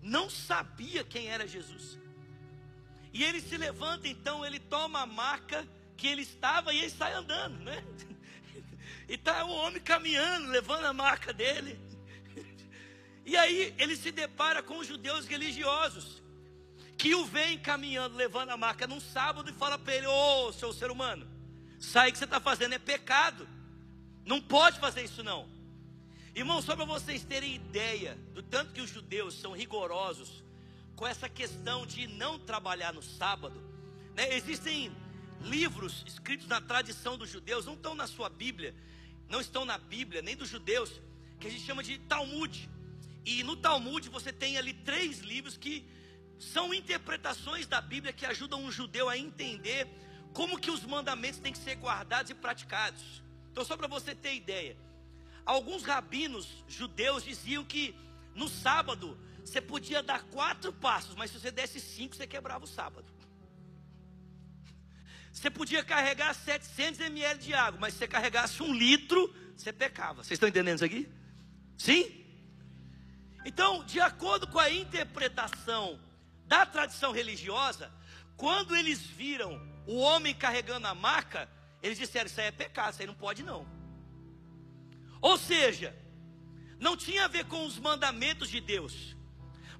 não 0.00 0.30
sabia 0.30 1.02
quem 1.02 1.26
era 1.26 1.48
Jesus. 1.48 1.98
E 3.12 3.24
ele 3.24 3.40
se 3.40 3.56
levanta 3.56 4.06
então, 4.06 4.46
ele 4.46 4.60
toma 4.60 5.00
a 5.00 5.06
marca 5.06 5.66
que 5.96 6.06
ele 6.06 6.22
estava 6.22 6.72
e 6.72 6.78
ele 6.78 6.90
sai 6.90 7.12
andando, 7.12 7.58
né? 7.58 7.82
E 9.08 9.14
está 9.14 9.44
o 9.44 9.50
homem 9.50 9.82
caminhando, 9.82 10.46
levando 10.48 10.84
a 10.84 10.92
marca 10.92 11.32
dele. 11.32 11.78
E 13.26 13.36
aí 13.36 13.74
ele 13.78 13.96
se 13.96 14.12
depara 14.12 14.62
com 14.62 14.78
os 14.78 14.86
judeus 14.86 15.26
religiosos, 15.26 16.19
que 17.00 17.14
o 17.14 17.24
vem 17.24 17.58
caminhando, 17.58 18.14
levando 18.14 18.50
a 18.50 18.58
marca 18.58 18.86
num 18.86 19.00
sábado 19.00 19.48
e 19.48 19.54
fala 19.54 19.78
para 19.78 19.96
ele: 19.96 20.06
Ô 20.06 20.48
oh, 20.48 20.52
seu 20.52 20.70
ser 20.70 20.90
humano, 20.90 21.26
sai 21.78 22.12
que 22.12 22.18
você 22.18 22.24
está 22.24 22.38
fazendo 22.38 22.74
é 22.74 22.78
pecado, 22.78 23.48
não 24.26 24.38
pode 24.38 24.78
fazer 24.78 25.02
isso 25.02 25.22
não. 25.22 25.48
Irmão, 26.34 26.60
só 26.60 26.76
para 26.76 26.84
vocês 26.84 27.24
terem 27.24 27.54
ideia 27.54 28.18
do 28.34 28.42
tanto 28.42 28.74
que 28.74 28.82
os 28.82 28.90
judeus 28.90 29.32
são 29.40 29.52
rigorosos 29.52 30.44
com 30.94 31.06
essa 31.06 31.26
questão 31.26 31.86
de 31.86 32.06
não 32.06 32.38
trabalhar 32.38 32.92
no 32.92 33.02
sábado, 33.02 33.58
né? 34.14 34.34
existem 34.34 34.94
livros 35.40 36.04
escritos 36.06 36.46
na 36.48 36.60
tradição 36.60 37.16
dos 37.16 37.30
judeus, 37.30 37.64
não 37.64 37.74
estão 37.74 37.94
na 37.94 38.06
sua 38.06 38.28
Bíblia, 38.28 38.74
não 39.26 39.40
estão 39.40 39.64
na 39.64 39.78
Bíblia, 39.78 40.20
nem 40.20 40.36
dos 40.36 40.50
judeus, 40.50 40.92
que 41.40 41.46
a 41.46 41.50
gente 41.50 41.64
chama 41.64 41.82
de 41.82 41.96
Talmud. 42.00 42.68
E 43.24 43.42
no 43.42 43.56
Talmud 43.56 44.06
você 44.10 44.30
tem 44.30 44.58
ali 44.58 44.74
três 44.74 45.20
livros 45.20 45.56
que 45.56 45.88
são 46.40 46.72
interpretações 46.72 47.66
da 47.66 47.80
Bíblia 47.82 48.14
que 48.14 48.24
ajudam 48.24 48.64
um 48.64 48.72
judeu 48.72 49.10
a 49.10 49.16
entender 49.16 49.86
como 50.32 50.58
que 50.58 50.70
os 50.70 50.82
mandamentos 50.84 51.38
têm 51.38 51.52
que 51.52 51.58
ser 51.58 51.76
guardados 51.76 52.30
e 52.30 52.34
praticados. 52.34 53.22
Então, 53.52 53.62
só 53.62 53.76
para 53.76 53.86
você 53.86 54.14
ter 54.14 54.34
ideia, 54.34 54.74
alguns 55.44 55.84
rabinos 55.84 56.64
judeus 56.66 57.24
diziam 57.24 57.62
que 57.62 57.94
no 58.34 58.48
sábado 58.48 59.18
você 59.44 59.60
podia 59.60 60.02
dar 60.02 60.22
quatro 60.24 60.72
passos, 60.72 61.14
mas 61.14 61.30
se 61.30 61.38
você 61.38 61.50
desse 61.50 61.78
cinco, 61.78 62.16
você 62.16 62.26
quebrava 62.26 62.64
o 62.64 62.68
sábado. 62.68 63.06
Você 65.30 65.50
podia 65.50 65.84
carregar 65.84 66.34
700 66.34 67.00
ml 67.00 67.38
de 67.38 67.52
água, 67.52 67.78
mas 67.78 67.92
se 67.92 67.98
você 67.98 68.08
carregasse 68.08 68.62
um 68.62 68.72
litro, 68.72 69.32
você 69.56 69.72
pecava. 69.72 70.24
Vocês 70.24 70.32
estão 70.32 70.48
entendendo 70.48 70.76
isso 70.76 70.84
aqui? 70.84 71.08
Sim? 71.76 72.24
Então, 73.44 73.84
de 73.84 74.00
acordo 74.00 74.46
com 74.46 74.58
a 74.58 74.70
interpretação 74.70 76.00
da 76.50 76.66
tradição 76.66 77.12
religiosa, 77.12 77.92
quando 78.36 78.74
eles 78.74 79.00
viram 79.00 79.52
o 79.86 79.98
homem 79.98 80.34
carregando 80.34 80.88
a 80.88 80.94
marca, 80.96 81.48
eles 81.80 81.96
disseram: 81.96 82.26
Isso 82.26 82.40
aí 82.40 82.48
é 82.48 82.50
pecado, 82.50 82.92
isso 82.92 83.02
aí 83.02 83.06
não 83.06 83.14
pode 83.14 83.44
não. 83.44 83.64
Ou 85.20 85.38
seja, 85.38 85.96
não 86.80 86.96
tinha 86.96 87.26
a 87.26 87.28
ver 87.28 87.44
com 87.44 87.64
os 87.64 87.78
mandamentos 87.78 88.50
de 88.50 88.60
Deus, 88.60 89.16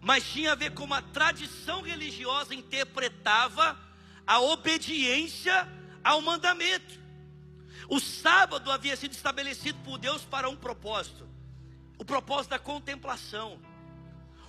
mas 0.01 0.31
tinha 0.31 0.53
a 0.53 0.55
ver 0.55 0.73
com 0.73 0.95
a 0.95 1.03
tradição 1.03 1.83
religiosa 1.83 2.55
interpretava 2.55 3.77
a 4.25 4.39
obediência 4.39 5.69
ao 6.05 6.23
mandamento. 6.23 7.01
O 7.89 7.99
sábado 7.99 8.71
havia 8.71 8.95
sido 8.95 9.11
estabelecido 9.11 9.81
por 9.81 9.99
Deus 9.99 10.23
para 10.23 10.49
um 10.49 10.55
propósito: 10.55 11.29
o 11.99 12.05
propósito 12.05 12.51
da 12.51 12.61
contemplação, 12.61 13.61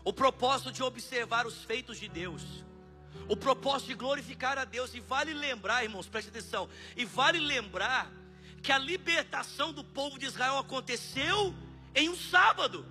o 0.03 0.11
propósito 0.11 0.71
de 0.71 0.83
observar 0.83 1.45
os 1.45 1.63
feitos 1.63 1.99
de 1.99 2.07
Deus, 2.07 2.43
o 3.27 3.35
propósito 3.35 3.89
de 3.89 3.95
glorificar 3.95 4.57
a 4.57 4.65
Deus. 4.65 4.93
E 4.93 4.99
vale 4.99 5.33
lembrar, 5.33 5.83
irmãos, 5.83 6.07
preste 6.07 6.29
atenção, 6.29 6.69
e 6.95 7.05
vale 7.05 7.39
lembrar 7.39 8.11
que 8.61 8.71
a 8.71 8.77
libertação 8.77 9.73
do 9.73 9.83
povo 9.83 10.19
de 10.19 10.25
Israel 10.25 10.57
aconteceu 10.57 11.53
em 11.95 12.09
um 12.09 12.15
sábado. 12.15 12.85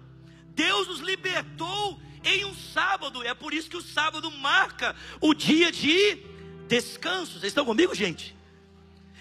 Deus 0.49 0.89
os 0.89 1.01
libertou 1.01 2.01
em 2.25 2.45
um 2.45 2.55
sábado. 2.55 3.23
É 3.23 3.35
por 3.35 3.55
isso 3.55 3.71
que 3.71 3.77
o 3.77 3.83
sábado 3.83 4.31
marca 4.31 4.95
o 5.21 5.33
dia 5.33 5.71
de 5.71 6.23
descanso. 6.67 7.33
Vocês 7.33 7.45
estão 7.45 7.65
comigo, 7.65 7.95
gente? 7.95 8.37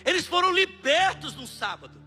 Eles 0.03 0.25
foram 0.25 0.51
libertos 0.51 1.35
no 1.35 1.47
sábado. 1.47 1.99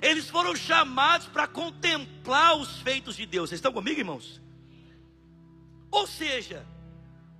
Eles 0.00 0.28
foram 0.30 0.54
chamados 0.54 1.26
para 1.26 1.46
contemplar 1.46 2.56
os 2.56 2.80
feitos 2.80 3.16
de 3.16 3.26
Deus. 3.26 3.50
Vocês 3.50 3.58
estão 3.58 3.72
comigo, 3.72 3.98
irmãos? 3.98 4.40
Ou 5.90 6.06
seja, 6.06 6.66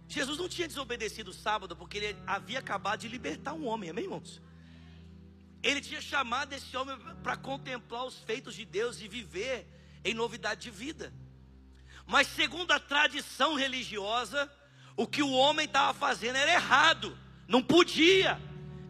Jesus 0.08 0.38
não 0.38 0.48
tinha 0.48 0.66
desobedecido 0.66 1.30
o 1.30 1.34
sábado 1.34 1.76
porque 1.76 1.98
ele 1.98 2.16
havia 2.26 2.58
acabado 2.58 3.00
de 3.00 3.08
libertar 3.08 3.52
um 3.52 3.66
homem, 3.66 3.90
amém, 3.90 4.04
irmãos? 4.04 4.40
Ele 5.62 5.80
tinha 5.80 6.00
chamado 6.00 6.52
esse 6.52 6.76
homem 6.76 6.96
para 7.22 7.36
contemplar 7.36 8.06
os 8.06 8.18
feitos 8.20 8.54
de 8.54 8.64
Deus 8.64 9.00
e 9.00 9.08
viver 9.08 9.66
em 10.04 10.14
novidade 10.14 10.62
de 10.62 10.70
vida. 10.70 11.12
Mas 12.06 12.26
segundo 12.28 12.72
a 12.72 12.80
tradição 12.80 13.54
religiosa, 13.54 14.50
o 14.96 15.06
que 15.06 15.22
o 15.22 15.30
homem 15.30 15.66
estava 15.66 15.92
fazendo 15.92 16.36
era 16.36 16.52
errado. 16.52 17.16
Não 17.46 17.62
podia 17.62 18.40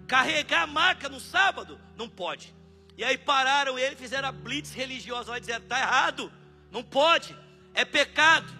carregar 0.07 0.63
a 0.63 0.67
marca 0.67 1.09
no 1.09 1.19
sábado, 1.19 1.81
não 1.97 2.09
pode. 2.09 2.55
E 2.97 3.05
aí 3.05 3.19
pararam 3.19 3.79
ele, 3.79 3.97
fizeram 3.97 4.29
a 4.29 4.33
blitz 4.33 4.73
religiosa 4.73 5.33
lá 5.33 5.39
dizendo: 5.39 5.65
está 5.65 5.81
errado, 5.81 6.33
não 6.71 6.83
pode, 6.83 7.37
é 7.75 7.85
pecado. 7.85 8.53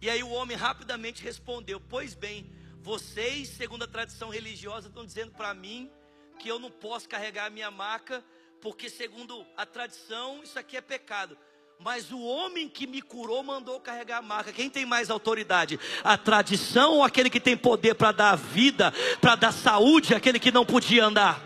E 0.00 0.10
aí 0.10 0.22
o 0.22 0.30
homem 0.30 0.56
rapidamente 0.56 1.22
respondeu: 1.22 1.80
Pois 1.80 2.14
bem, 2.14 2.50
vocês, 2.80 3.48
segundo 3.48 3.84
a 3.84 3.88
tradição 3.88 4.28
religiosa, 4.28 4.88
estão 4.88 5.04
dizendo 5.04 5.32
para 5.32 5.52
mim 5.54 5.90
que 6.38 6.48
eu 6.48 6.58
não 6.58 6.70
posso 6.70 7.08
carregar 7.08 7.46
a 7.46 7.50
minha 7.50 7.70
marca, 7.70 8.24
porque 8.60 8.90
segundo 8.90 9.46
a 9.56 9.64
tradição, 9.64 10.42
isso 10.42 10.58
aqui 10.58 10.76
é 10.76 10.80
pecado. 10.80 11.36
Mas 11.78 12.10
o 12.10 12.20
homem 12.20 12.68
que 12.68 12.86
me 12.86 13.02
curou 13.02 13.42
mandou 13.42 13.80
carregar 13.80 14.18
a 14.18 14.22
marca. 14.22 14.52
Quem 14.52 14.70
tem 14.70 14.86
mais 14.86 15.10
autoridade? 15.10 15.78
A 16.02 16.16
tradição 16.16 16.94
ou 16.94 17.02
aquele 17.02 17.28
que 17.28 17.40
tem 17.40 17.56
poder 17.56 17.94
para 17.94 18.12
dar 18.12 18.36
vida, 18.36 18.92
para 19.20 19.34
dar 19.34 19.52
saúde, 19.52 20.14
aquele 20.14 20.38
que 20.38 20.50
não 20.50 20.64
podia 20.64 21.04
andar? 21.04 21.40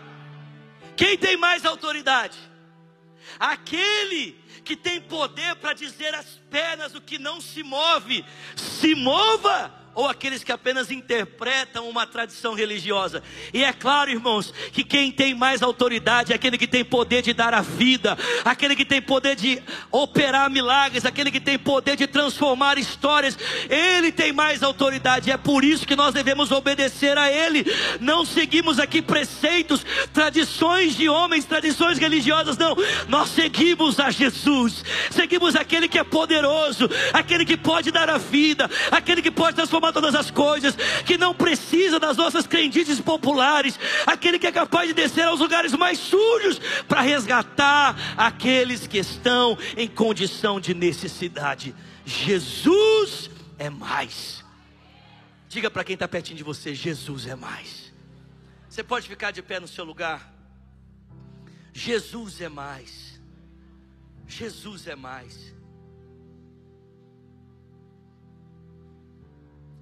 Quem 0.95 1.17
tem 1.17 1.35
mais 1.35 1.65
autoridade? 1.65 2.37
Aquele 3.39 4.39
que 4.63 4.75
tem 4.75 5.01
poder 5.01 5.55
para 5.55 5.73
dizer 5.73 6.13
às 6.13 6.39
pernas 6.49 6.93
o 6.95 7.01
que 7.01 7.17
não 7.17 7.41
se 7.41 7.63
move, 7.63 8.25
se 8.55 8.93
mova 8.95 9.80
ou 9.93 10.07
aqueles 10.07 10.43
que 10.43 10.51
apenas 10.51 10.89
interpretam 10.89 11.89
uma 11.89 12.07
tradição 12.07 12.53
religiosa. 12.53 13.21
E 13.53 13.63
é 13.63 13.73
claro, 13.73 14.09
irmãos, 14.09 14.53
que 14.71 14.83
quem 14.83 15.11
tem 15.11 15.33
mais 15.35 15.61
autoridade 15.61 16.31
é 16.31 16.35
aquele 16.35 16.57
que 16.57 16.67
tem 16.67 16.83
poder 16.83 17.21
de 17.21 17.33
dar 17.33 17.53
a 17.53 17.61
vida, 17.61 18.17
aquele 18.45 18.75
que 18.75 18.85
tem 18.85 19.01
poder 19.01 19.35
de 19.35 19.61
operar 19.91 20.49
milagres, 20.49 21.05
aquele 21.05 21.29
que 21.29 21.39
tem 21.39 21.59
poder 21.59 21.97
de 21.97 22.07
transformar 22.07 22.77
histórias. 22.77 23.37
Ele 23.69 24.11
tem 24.11 24.31
mais 24.31 24.63
autoridade. 24.63 25.29
É 25.29 25.37
por 25.37 25.63
isso 25.63 25.85
que 25.85 25.95
nós 25.95 26.13
devemos 26.13 26.51
obedecer 26.51 27.17
a 27.17 27.29
ele. 27.29 27.65
Não 27.99 28.23
seguimos 28.25 28.79
aqui 28.79 29.01
preceitos, 29.01 29.85
tradições 30.13 30.95
de 30.95 31.09
homens, 31.09 31.45
tradições 31.45 31.97
religiosas, 31.97 32.57
não. 32.57 32.75
Nós 33.09 33.29
seguimos 33.29 33.99
a 33.99 34.09
Jesus. 34.09 34.85
Seguimos 35.09 35.55
aquele 35.55 35.87
que 35.89 35.99
é 35.99 36.03
poderoso, 36.03 36.89
aquele 37.11 37.45
que 37.45 37.57
pode 37.57 37.91
dar 37.91 38.09
a 38.09 38.17
vida, 38.17 38.69
aquele 38.89 39.21
que 39.21 39.31
pode 39.31 39.55
transformar 39.55 39.80
transformar 39.81 39.91
todas 39.91 40.13
as 40.13 40.29
coisas, 40.29 40.75
que 41.05 41.17
não 41.17 41.33
precisa 41.33 41.99
das 41.99 42.15
nossas 42.15 42.45
crendices 42.45 43.01
populares, 43.01 43.79
aquele 44.05 44.37
que 44.37 44.45
é 44.45 44.51
capaz 44.51 44.87
de 44.87 44.93
descer 44.93 45.23
aos 45.23 45.39
lugares 45.39 45.73
mais 45.73 45.97
sujos 45.97 46.59
para 46.87 47.01
resgatar 47.01 47.95
aqueles 48.15 48.85
que 48.85 48.99
estão 48.99 49.57
em 49.75 49.87
condição 49.87 50.59
de 50.59 50.73
necessidade. 50.73 51.75
Jesus 52.05 53.29
é 53.57 53.69
mais. 53.69 54.45
Diga 55.49 55.69
para 55.69 55.83
quem 55.83 55.95
está 55.95 56.07
pertinho 56.07 56.37
de 56.37 56.43
você: 56.43 56.75
Jesus 56.75 57.25
é 57.25 57.35
mais. 57.35 57.91
Você 58.69 58.83
pode 58.83 59.07
ficar 59.07 59.31
de 59.31 59.41
pé 59.41 59.59
no 59.59 59.67
seu 59.67 59.83
lugar. 59.83 60.31
Jesus 61.73 62.39
é 62.39 62.47
mais. 62.47 63.19
Jesus 64.27 64.87
é 64.87 64.95
mais. 64.95 65.53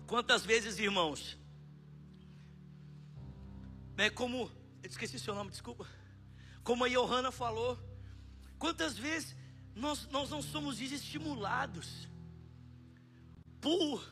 Quantas 0.10 0.43
vezes, 0.43 0.80
irmãos, 0.80 1.38
né, 3.95 4.10
como, 4.10 4.52
eu 4.82 4.89
esqueci 4.89 5.19
seu 5.19 5.36
nome, 5.36 5.52
desculpa, 5.52 5.88
como 6.63 6.84
a 6.84 6.89
Johanna 6.89 7.32
falou, 7.32 7.78
quantas 8.58 8.98
vezes 8.98 9.36
nós, 9.76 10.08
nós 10.08 10.32
não 10.32 10.41
somos 10.41 10.78
desestimulados 10.78 12.10
por 13.62 14.04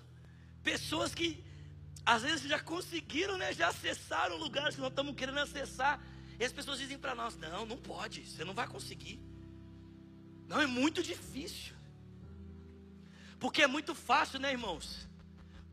pessoas 0.62 1.16
que 1.16 1.44
às 2.06 2.22
vezes 2.22 2.48
já 2.48 2.60
conseguiram, 2.60 3.36
né, 3.36 3.52
já 3.52 3.70
acessaram 3.70 4.38
lugares 4.38 4.76
que 4.76 4.82
nós 4.82 4.92
estamos 4.92 5.16
querendo 5.16 5.40
acessar, 5.40 6.00
e 6.40 6.46
as 6.46 6.54
pessoas 6.54 6.78
dizem 6.78 7.00
para 7.00 7.16
nós: 7.16 7.36
não, 7.38 7.66
não 7.66 7.78
pode, 7.78 8.24
você 8.24 8.46
não 8.46 8.54
vai 8.54 8.68
conseguir. 8.68 9.20
Não, 10.48 10.62
é 10.62 10.68
muito 10.68 11.02
difícil. 11.02 11.76
Porque 13.40 13.64
é 13.64 13.68
muito 13.68 13.96
fácil, 13.96 14.40
né, 14.40 14.52
irmãos? 14.52 15.08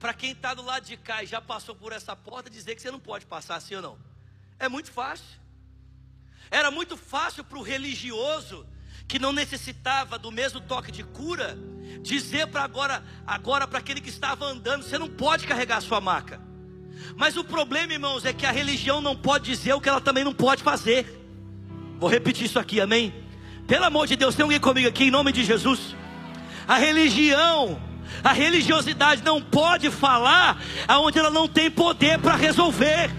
Para 0.05 0.12
quem 0.12 0.33
está 0.33 0.53
do 0.53 0.61
lado 0.61 0.85
de 0.85 0.99
cá 0.99 1.23
e 1.23 1.27
já 1.27 1.40
passou 1.40 1.75
por 1.75 1.90
essa 1.90 2.14
porta 2.14 2.51
dizer 2.51 2.75
que 2.75 2.83
você 2.83 2.90
não 2.90 3.01
pode 3.01 3.25
passar 3.25 3.55
assim 3.55 3.77
ou 3.77 3.81
não. 3.81 3.99
É 4.59 4.69
muito 4.69 4.93
fácil. 4.93 5.25
Era 6.51 6.71
muito 6.71 6.95
fácil 6.95 7.43
para 7.43 7.57
o 7.57 7.62
religioso 7.62 8.67
que 9.09 9.19
não 9.19 9.33
necessitava 9.33 10.19
do 10.19 10.31
mesmo 10.31 10.61
toque 10.61 10.93
de 10.93 11.03
cura 11.03 11.57
dizer 12.03 12.49
para 12.49 12.62
agora, 12.62 13.03
agora 13.27 13.67
para 13.67 13.79
aquele 13.79 13.99
que 13.99 14.11
estava 14.11 14.45
andando, 14.45 14.83
você 14.83 14.99
não 14.99 15.09
pode 15.09 15.47
carregar 15.47 15.81
sua 15.81 16.03
maca. 16.03 16.38
Mas 17.17 17.38
o 17.38 17.43
problema, 17.43 17.95
irmãos, 17.95 18.27
é 18.27 18.33
que 18.35 18.45
a 18.45 18.53
religião 18.53 19.01
não 19.01 19.17
pode 19.17 19.47
dizer 19.47 19.73
o 19.73 19.81
que 19.81 19.88
ela 19.88 20.03
também 20.03 20.23
não 20.23 20.35
pode 20.35 20.62
fazer. 20.62 21.19
Vou 21.99 22.11
repetir 22.11 22.45
isso 22.45 22.59
aqui, 22.59 22.79
amém? 22.79 23.25
Pelo 23.67 23.87
amor 23.87 24.07
de 24.07 24.17
Deus, 24.17 24.35
tem 24.35 24.43
alguém 24.43 24.61
comigo 24.61 24.87
aqui 24.87 25.05
em 25.05 25.11
nome 25.11 25.33
de 25.33 25.43
Jesus? 25.43 25.97
A 26.69 26.77
religião 26.77 27.93
a 28.23 28.33
religiosidade 28.33 29.23
não 29.25 29.40
pode 29.40 29.90
falar 29.90 30.61
aonde 30.87 31.19
ela 31.19 31.31
não 31.31 31.49
tem 31.49 31.71
poder 31.71 32.19
para 32.19 32.37
resolver 32.37 33.11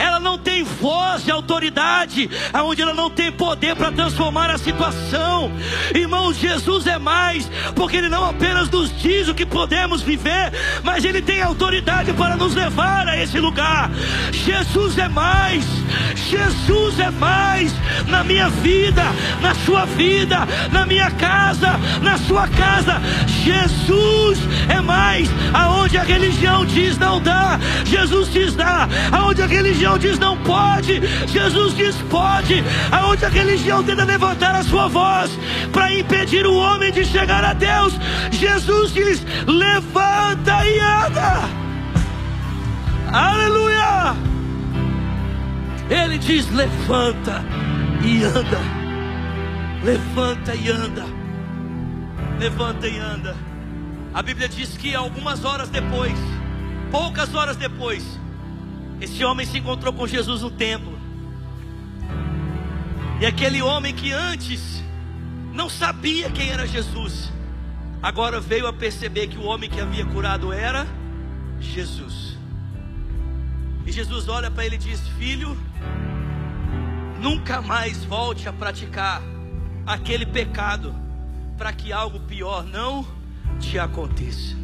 ela 0.00 0.18
não 0.18 0.38
tem 0.38 0.62
voz 0.62 1.24
de 1.24 1.30
autoridade, 1.30 2.30
aonde 2.54 2.80
ela 2.80 2.94
não 2.94 3.10
tem 3.10 3.30
poder 3.30 3.76
para 3.76 3.92
transformar 3.92 4.48
a 4.48 4.56
situação. 4.56 5.52
Irmãos, 5.94 6.38
Jesus 6.38 6.86
é 6.86 6.98
mais, 6.98 7.50
porque 7.76 7.98
Ele 7.98 8.08
não 8.08 8.24
apenas 8.24 8.70
nos 8.70 8.90
diz 8.98 9.28
o 9.28 9.34
que 9.34 9.44
podemos 9.44 10.00
viver, 10.00 10.52
mas 10.82 11.04
Ele 11.04 11.20
tem 11.20 11.42
autoridade 11.42 12.14
para 12.14 12.34
nos 12.34 12.54
levar 12.54 13.06
a 13.06 13.22
esse 13.22 13.38
lugar. 13.38 13.90
Jesus 14.32 14.96
é 14.96 15.06
mais, 15.06 15.66
Jesus 16.14 16.98
é 16.98 17.10
mais 17.10 17.72
na 18.06 18.24
minha 18.24 18.48
vida, 18.48 19.02
na 19.40 19.54
sua 19.54 19.84
vida, 19.84 20.46
na 20.70 20.86
minha 20.86 21.10
casa, 21.10 21.78
na 22.02 22.18
sua 22.18 22.46
casa. 22.48 23.00
Jesus 23.42 24.38
é 24.68 24.80
mais, 24.80 25.28
aonde 25.52 25.96
a 25.96 26.02
religião 26.02 26.64
diz 26.64 26.98
não 26.98 27.20
dá, 27.20 27.58
Jesus 27.84 28.32
diz 28.32 28.54
dá, 28.54 28.88
aonde 29.12 29.42
a 29.42 29.46
religião 29.46 29.98
diz 29.98 30.18
não 30.18 30.36
pode, 30.38 31.00
Jesus 31.26 31.74
diz 31.76 31.96
pode. 32.10 32.62
Aonde 32.90 33.24
a 33.24 33.28
religião 33.28 33.82
tenta 33.82 34.04
levantar 34.04 34.54
a 34.54 34.62
sua 34.62 34.88
voz 34.88 35.30
para 35.72 35.92
impedir 35.92 36.46
o 36.46 36.54
homem 36.54 36.92
de 36.92 37.04
chegar 37.04 37.44
a 37.44 37.52
Deus, 37.52 37.94
Jesus 38.30 38.92
diz: 38.92 39.24
levanta 39.46 40.64
e 40.66 40.78
anda. 40.78 41.60
Aleluia! 43.12 44.39
Ele 45.90 46.18
diz: 46.18 46.48
levanta 46.50 47.42
e 48.04 48.22
anda. 48.22 48.60
Levanta 49.82 50.54
e 50.54 50.70
anda. 50.70 51.04
Levanta 52.38 52.86
e 52.86 52.96
anda. 52.96 53.36
A 54.14 54.22
Bíblia 54.22 54.48
diz 54.48 54.76
que 54.76 54.94
algumas 54.94 55.44
horas 55.44 55.68
depois, 55.68 56.16
poucas 56.90 57.34
horas 57.34 57.56
depois, 57.56 58.18
esse 59.00 59.24
homem 59.24 59.44
se 59.44 59.58
encontrou 59.58 59.92
com 59.92 60.06
Jesus 60.06 60.42
no 60.42 60.50
templo. 60.50 60.96
E 63.20 63.26
aquele 63.26 63.60
homem 63.60 63.92
que 63.92 64.12
antes 64.12 64.82
não 65.52 65.68
sabia 65.68 66.30
quem 66.30 66.50
era 66.50 66.66
Jesus, 66.66 67.32
agora 68.00 68.40
veio 68.40 68.66
a 68.66 68.72
perceber 68.72 69.26
que 69.26 69.38
o 69.38 69.44
homem 69.44 69.68
que 69.68 69.80
havia 69.80 70.06
curado 70.06 70.52
era 70.52 70.86
Jesus. 71.58 72.29
E 73.90 73.92
Jesus 73.92 74.28
olha 74.28 74.48
para 74.52 74.64
ele 74.64 74.76
e 74.76 74.78
diz: 74.78 75.00
Filho, 75.18 75.58
nunca 77.20 77.60
mais 77.60 78.04
volte 78.04 78.48
a 78.48 78.52
praticar 78.52 79.20
aquele 79.84 80.24
pecado, 80.24 80.94
para 81.58 81.72
que 81.72 81.92
algo 81.92 82.20
pior 82.20 82.64
não 82.64 83.04
te 83.58 83.80
aconteça. 83.80 84.56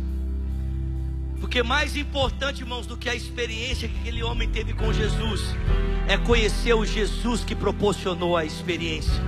Porque 1.40 1.60
mais 1.60 1.96
importante, 1.96 2.60
irmãos, 2.60 2.86
do 2.86 2.96
que 2.96 3.08
a 3.08 3.16
experiência 3.16 3.88
que 3.88 3.98
aquele 3.98 4.22
homem 4.22 4.48
teve 4.48 4.72
com 4.72 4.92
Jesus, 4.92 5.56
é 6.06 6.16
conhecer 6.16 6.74
o 6.74 6.86
Jesus 6.86 7.42
que 7.42 7.56
proporcionou 7.56 8.36
a 8.36 8.44
experiência. 8.44 9.20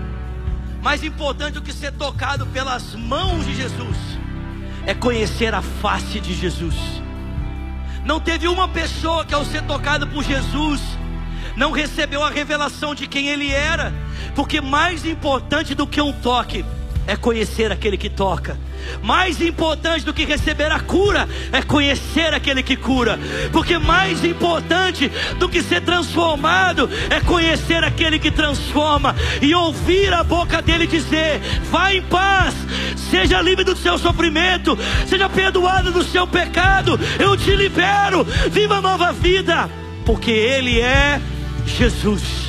Mais 0.80 1.02
importante 1.02 1.54
do 1.54 1.62
que 1.62 1.72
ser 1.72 1.90
tocado 1.90 2.46
pelas 2.46 2.94
mãos 2.94 3.44
de 3.44 3.56
Jesus, 3.56 3.96
é 4.86 4.94
conhecer 4.94 5.52
a 5.52 5.60
face 5.60 6.20
de 6.20 6.34
Jesus. 6.34 6.76
Não 8.08 8.18
teve 8.18 8.48
uma 8.48 8.66
pessoa 8.66 9.22
que, 9.22 9.34
ao 9.34 9.44
ser 9.44 9.60
tocado 9.64 10.06
por 10.06 10.24
Jesus, 10.24 10.80
não 11.54 11.70
recebeu 11.70 12.24
a 12.24 12.30
revelação 12.30 12.94
de 12.94 13.06
quem 13.06 13.28
ele 13.28 13.52
era, 13.52 13.92
porque 14.34 14.62
mais 14.62 15.04
importante 15.04 15.74
do 15.74 15.86
que 15.86 16.00
um 16.00 16.10
toque 16.10 16.64
é 17.06 17.14
conhecer 17.16 17.70
aquele 17.70 17.98
que 17.98 18.08
toca. 18.08 18.58
Mais 19.02 19.40
importante 19.40 20.04
do 20.04 20.12
que 20.12 20.24
receber 20.24 20.70
a 20.70 20.80
cura 20.80 21.28
é 21.52 21.62
conhecer 21.62 22.34
aquele 22.34 22.62
que 22.62 22.76
cura, 22.76 23.18
porque 23.52 23.78
mais 23.78 24.24
importante 24.24 25.10
do 25.38 25.48
que 25.48 25.62
ser 25.62 25.82
transformado 25.82 26.88
é 27.10 27.20
conhecer 27.20 27.82
aquele 27.84 28.18
que 28.18 28.30
transforma 28.30 29.14
e 29.40 29.54
ouvir 29.54 30.12
a 30.12 30.22
boca 30.22 30.60
dele 30.62 30.86
dizer: 30.86 31.40
Vá 31.70 31.92
em 31.92 32.02
paz, 32.02 32.54
seja 33.10 33.40
livre 33.40 33.64
do 33.64 33.76
seu 33.76 33.98
sofrimento, 33.98 34.78
seja 35.06 35.28
perdoado 35.28 35.90
do 35.90 36.02
seu 36.02 36.26
pecado, 36.26 36.98
eu 37.18 37.36
te 37.36 37.54
libero, 37.54 38.24
viva 38.50 38.80
nova 38.80 39.12
vida, 39.12 39.68
porque 40.04 40.30
Ele 40.30 40.80
é 40.80 41.20
Jesus. 41.66 42.48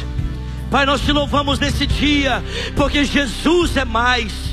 Pai, 0.72 0.86
nós 0.86 1.02
te 1.02 1.12
louvamos 1.12 1.60
nesse 1.60 1.88
dia, 1.88 2.44
porque 2.76 3.04
Jesus 3.04 3.76
é 3.76 3.84
mais. 3.84 4.49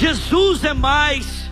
Jesus 0.00 0.64
é 0.64 0.72
mais. 0.72 1.50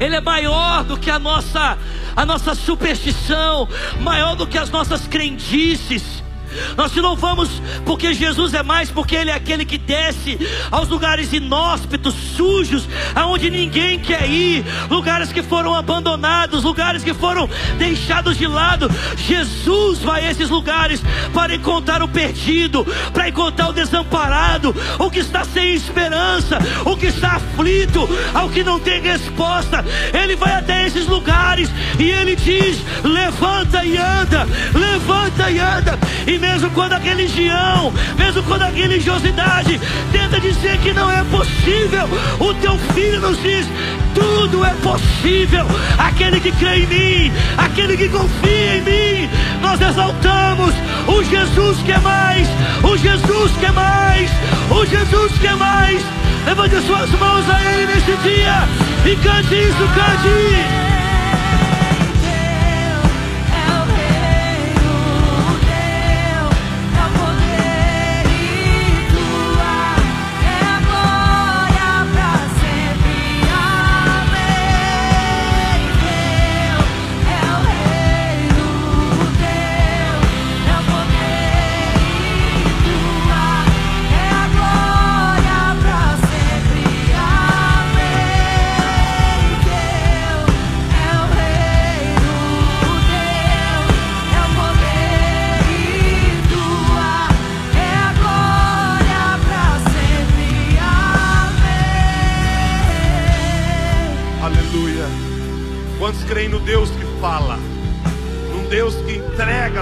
Ele 0.00 0.16
é 0.16 0.20
maior 0.20 0.82
do 0.82 0.98
que 0.98 1.08
a 1.08 1.18
nossa 1.18 1.78
a 2.16 2.26
nossa 2.26 2.56
superstição, 2.56 3.68
maior 4.00 4.34
do 4.34 4.46
que 4.46 4.58
as 4.58 4.70
nossas 4.70 5.06
crendices, 5.06 6.23
Nós 6.76 6.92
te 6.92 7.00
louvamos 7.00 7.48
porque 7.84 8.14
Jesus 8.14 8.54
é 8.54 8.62
mais, 8.62 8.90
porque 8.90 9.14
Ele 9.14 9.30
é 9.30 9.34
aquele 9.34 9.64
que 9.64 9.78
desce 9.78 10.38
aos 10.70 10.88
lugares 10.88 11.32
inóspitos, 11.32 12.14
sujos, 12.36 12.88
aonde 13.14 13.50
ninguém 13.50 13.98
quer 13.98 14.28
ir, 14.28 14.64
lugares 14.90 15.32
que 15.32 15.42
foram 15.42 15.74
abandonados, 15.74 16.64
lugares 16.64 17.02
que 17.02 17.14
foram 17.14 17.48
deixados 17.78 18.36
de 18.36 18.46
lado. 18.46 18.90
Jesus 19.16 19.98
vai 20.00 20.26
a 20.26 20.30
esses 20.30 20.50
lugares 20.50 21.02
para 21.32 21.54
encontrar 21.54 22.02
o 22.02 22.08
perdido, 22.08 22.84
para 23.12 23.28
encontrar 23.28 23.68
o 23.68 23.72
desamparado, 23.72 24.74
o 24.98 25.10
que 25.10 25.20
está 25.20 25.44
sem 25.44 25.74
esperança, 25.74 26.58
o 26.84 26.96
que 26.96 27.06
está 27.06 27.32
aflito, 27.32 28.08
ao 28.32 28.48
que 28.48 28.62
não 28.62 28.80
tem 28.80 29.00
resposta. 29.00 29.84
Ele 30.12 30.36
vai 30.36 30.54
até 30.54 30.86
esses 30.86 31.06
lugares 31.06 31.70
e 31.98 32.10
ele 32.10 32.36
diz: 32.36 32.78
levanta 33.02 33.84
e 33.84 33.96
anda, 33.96 34.46
levanta 34.74 35.50
e 35.50 35.58
anda. 35.58 35.98
E 36.26 36.38
mesmo 36.44 36.70
quando 36.70 36.92
a 36.92 36.98
religião, 36.98 37.92
mesmo 38.18 38.42
quando 38.42 38.62
a 38.62 38.68
religiosidade 38.68 39.80
tenta 40.12 40.38
dizer 40.38 40.76
que 40.78 40.92
não 40.92 41.10
é 41.10 41.24
possível, 41.24 42.06
o 42.38 42.52
teu 42.54 42.76
filho 42.94 43.20
nos 43.20 43.40
diz: 43.42 43.66
tudo 44.14 44.64
é 44.64 44.74
possível. 44.74 45.66
Aquele 45.98 46.38
que 46.40 46.52
crê 46.52 46.82
em 46.82 46.86
mim, 46.86 47.32
aquele 47.56 47.96
que 47.96 48.08
confia 48.08 48.76
em 48.76 48.82
mim, 48.82 49.30
nós 49.62 49.80
exaltamos 49.80 50.74
o 51.06 51.24
Jesus 51.24 51.78
que 51.82 51.92
é 51.92 51.98
mais, 51.98 52.46
o 52.82 52.96
Jesus 52.96 53.52
que 53.58 53.66
é 53.66 53.72
mais, 53.72 54.30
o 54.70 54.84
Jesus 54.84 55.32
que 55.38 55.46
é 55.46 55.54
mais. 55.54 56.02
Levante 56.44 56.76
suas 56.82 57.10
mãos 57.12 57.48
a 57.48 57.62
Ele 57.72 57.86
nesse 57.86 58.16
dia 58.22 58.68
e 59.06 59.16
cante 59.16 59.54
isso, 59.54 59.88
cante. 59.94 60.73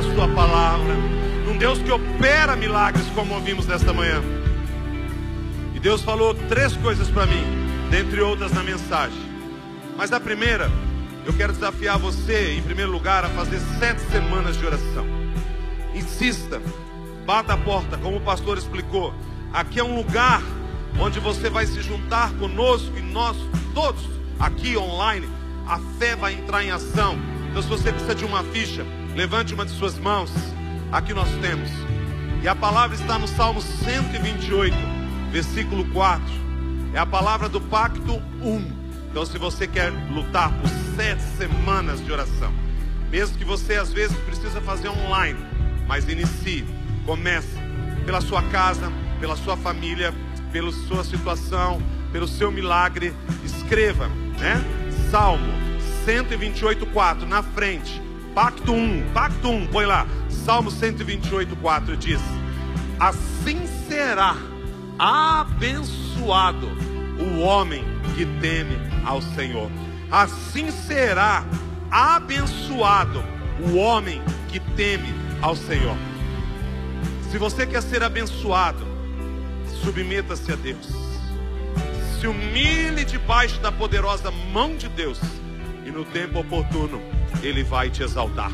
Sua 0.03 0.29
palavra, 0.29 0.95
num 1.47 1.57
Deus 1.57 1.79
que 1.79 1.91
opera 1.91 2.57
milagres, 2.57 3.07
como 3.15 3.35
ouvimos 3.35 3.67
nesta 3.67 3.93
manhã. 3.93 4.23
E 5.75 5.81
Deus 5.81 6.03
falou 6.03 6.35
três 6.35 6.77
coisas 6.77 7.09
para 7.09 7.27
mim, 7.27 7.45
dentre 7.91 8.21
outras 8.21 8.53
na 8.53 8.63
mensagem. 8.63 9.19
Mas 9.97 10.13
a 10.13 10.21
primeira, 10.21 10.71
eu 11.25 11.33
quero 11.33 11.53
desafiar 11.53 11.99
você, 11.99 12.55
em 12.57 12.63
primeiro 12.63 12.91
lugar, 12.91 13.25
a 13.25 13.29
fazer 13.29 13.61
sete 13.79 14.01
semanas 14.11 14.57
de 14.57 14.67
oração. 14.67 15.07
Insista, 15.95 16.61
bata 17.25 17.55
a 17.55 17.57
porta, 17.57 17.97
como 17.97 18.17
o 18.17 18.21
pastor 18.21 18.59
explicou. 18.59 19.15
Aqui 19.53 19.79
é 19.79 19.85
um 19.85 19.95
lugar 19.95 20.43
onde 20.99 21.21
você 21.21 21.49
vai 21.49 21.67
se 21.67 21.81
juntar 21.83 22.33
conosco 22.35 22.97
e 22.97 23.03
nós 23.03 23.37
todos 23.75 24.03
aqui 24.39 24.77
online 24.77 25.29
a 25.67 25.79
fé 25.99 26.17
vai 26.17 26.35
entrar 26.35 26.65
em 26.65 26.71
ação. 26.71 27.19
Então, 27.51 27.63
se 27.63 27.69
você 27.69 27.93
precisa 27.93 28.15
de 28.15 28.25
uma 28.25 28.43
ficha, 28.45 28.85
levante 29.15 29.55
uma 29.55 29.65
de 29.65 29.73
suas 29.73 29.99
mãos. 29.99 30.31
Aqui 30.91 31.13
nós 31.15 31.29
temos. 31.41 31.71
E 32.43 32.49
a 32.49 32.55
palavra 32.55 32.97
está 32.97 33.19
no 33.19 33.29
Salmo 33.29 33.61
128, 33.61 34.77
versículo 35.31 35.85
4. 35.87 36.23
É 36.95 36.99
a 36.99 37.07
palavra 37.07 37.49
do 37.49 37.61
pacto 37.61 38.23
1. 38.41 38.83
Então, 39.11 39.25
se 39.25 39.39
você 39.39 39.67
quer 39.67 39.91
lutar 40.11 40.51
por 40.53 40.69
sete 40.97 41.23
semanas 41.37 42.05
de 42.05 42.11
oração, 42.11 42.53
mesmo 43.11 43.37
que 43.37 43.45
você 43.45 43.75
às 43.75 43.93
vezes 43.93 44.17
precisa 44.19 44.61
fazer 44.61 44.89
online, 44.89 45.39
mas 45.87 46.09
inicie, 46.09 46.65
comece 47.05 47.59
pela 48.05 48.21
sua 48.21 48.43
casa, 48.45 48.91
pela 49.21 49.37
sua 49.37 49.57
família, 49.57 50.13
pela 50.51 50.73
sua 50.73 51.05
situação, 51.05 51.81
pelo 52.11 52.27
seu 52.27 52.51
milagre, 52.51 53.15
escreva, 53.45 54.09
né? 54.39 54.63
Salmo 55.11 55.53
128, 56.05 56.87
4, 56.87 57.27
na 57.27 57.43
frente. 57.43 58.03
Pacto 58.35 58.73
1, 58.73 59.13
Pacto 59.13 59.49
1, 59.49 59.67
põe 59.69 59.85
lá. 59.87 60.07
Salmo 60.29 60.71
128, 60.71 61.55
4 61.57 61.97
diz: 61.97 62.21
Assim 62.99 63.67
será 63.89 64.37
abençoado 64.99 66.69
o 67.19 67.41
homem 67.41 67.85
que 68.15 68.25
teme 68.41 68.77
ao 69.05 69.21
Senhor. 69.21 69.71
Assim 70.11 70.71
será 70.71 71.45
abençoado 71.91 73.23
o 73.61 73.77
homem 73.77 74.21
que 74.49 74.61
teme 74.61 75.15
ao 75.41 75.55
Senhor. 75.55 75.97
Se 77.31 77.39
você 77.39 77.67
quer 77.67 77.83
ser 77.83 78.03
abençoado, 78.03 78.87
submeta-se 79.83 80.53
a 80.53 80.57
Deus 80.57 81.03
se 82.23 82.29
humilhe 82.29 83.05
debaixo 83.05 83.59
da 83.59 83.73
poderosa 83.73 84.31
mão 84.31 84.77
de 84.77 84.89
Deus, 84.89 85.19
e 85.85 85.91
no 85.91 86.05
tempo 86.05 86.39
oportuno 86.39 87.03
Ele 87.43 87.63
vai 87.63 87.91
te 87.91 88.03
exaltar. 88.03 88.51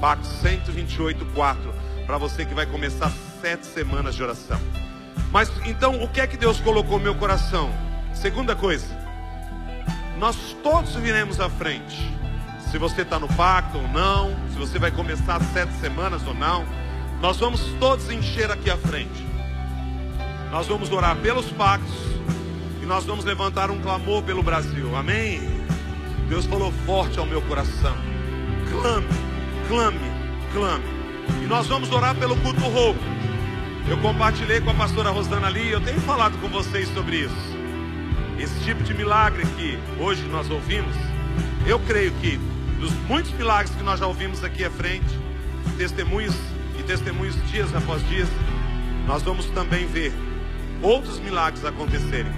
Pacto 0.00 0.26
128, 0.26 1.24
4, 1.26 1.74
para 2.06 2.18
você 2.18 2.44
que 2.44 2.54
vai 2.54 2.66
começar 2.66 3.10
sete 3.40 3.66
semanas 3.66 4.14
de 4.14 4.22
oração. 4.22 4.60
Mas 5.32 5.50
então, 5.64 6.02
o 6.02 6.08
que 6.08 6.20
é 6.20 6.26
que 6.26 6.36
Deus 6.36 6.60
colocou 6.60 6.98
no 6.98 7.04
meu 7.04 7.14
coração? 7.14 7.70
Segunda 8.14 8.54
coisa, 8.54 8.86
nós 10.18 10.56
todos 10.62 10.94
viremos 10.94 11.40
à 11.40 11.48
frente. 11.48 12.14
Se 12.70 12.78
você 12.78 13.02
está 13.02 13.18
no 13.18 13.28
pacto 13.28 13.78
ou 13.78 13.88
não, 13.88 14.34
se 14.52 14.58
você 14.58 14.78
vai 14.78 14.90
começar 14.90 15.40
sete 15.52 15.72
semanas 15.74 16.26
ou 16.26 16.34
não, 16.34 16.64
nós 17.20 17.36
vamos 17.38 17.60
todos 17.78 18.10
encher 18.10 18.50
aqui 18.50 18.70
à 18.70 18.76
frente. 18.76 19.26
Nós 20.50 20.66
vamos 20.66 20.90
orar 20.90 21.16
pelos 21.16 21.46
pactos, 21.52 21.94
e 22.82 22.86
nós 22.86 23.04
vamos 23.04 23.24
levantar 23.24 23.70
um 23.70 23.80
clamor 23.80 24.22
pelo 24.22 24.42
Brasil. 24.42 24.94
Amém? 24.96 25.40
Deus 26.28 26.46
falou 26.46 26.72
forte 26.84 27.18
ao 27.18 27.26
meu 27.26 27.42
coração. 27.42 28.15
Clame, 28.80 29.06
clame, 29.68 29.98
clame. 30.52 30.84
E 31.42 31.46
nós 31.46 31.66
vamos 31.66 31.90
orar 31.90 32.14
pelo 32.14 32.36
culto 32.36 32.60
roubo. 32.60 33.00
Eu 33.88 33.96
compartilhei 33.98 34.60
com 34.60 34.70
a 34.70 34.74
pastora 34.74 35.10
Rosana 35.10 35.46
ali, 35.46 35.70
eu 35.70 35.80
tenho 35.80 36.00
falado 36.00 36.38
com 36.40 36.48
vocês 36.48 36.88
sobre 36.92 37.20
isso. 37.20 37.56
Esse 38.38 38.58
tipo 38.64 38.82
de 38.82 38.92
milagre 38.92 39.44
que 39.56 39.78
hoje 39.98 40.22
nós 40.24 40.50
ouvimos, 40.50 40.94
eu 41.66 41.78
creio 41.80 42.12
que 42.14 42.38
dos 42.78 42.92
muitos 43.08 43.32
milagres 43.32 43.74
que 43.74 43.82
nós 43.82 44.00
já 44.00 44.06
ouvimos 44.06 44.44
aqui 44.44 44.64
à 44.64 44.70
frente, 44.70 45.06
testemunhos 45.78 46.34
e 46.78 46.82
testemunhos 46.82 47.34
dias 47.50 47.74
após 47.74 48.06
dias, 48.08 48.28
nós 49.06 49.22
vamos 49.22 49.46
também 49.46 49.86
ver 49.86 50.12
outros 50.82 51.18
milagres 51.18 51.64
acontecerem 51.64 52.32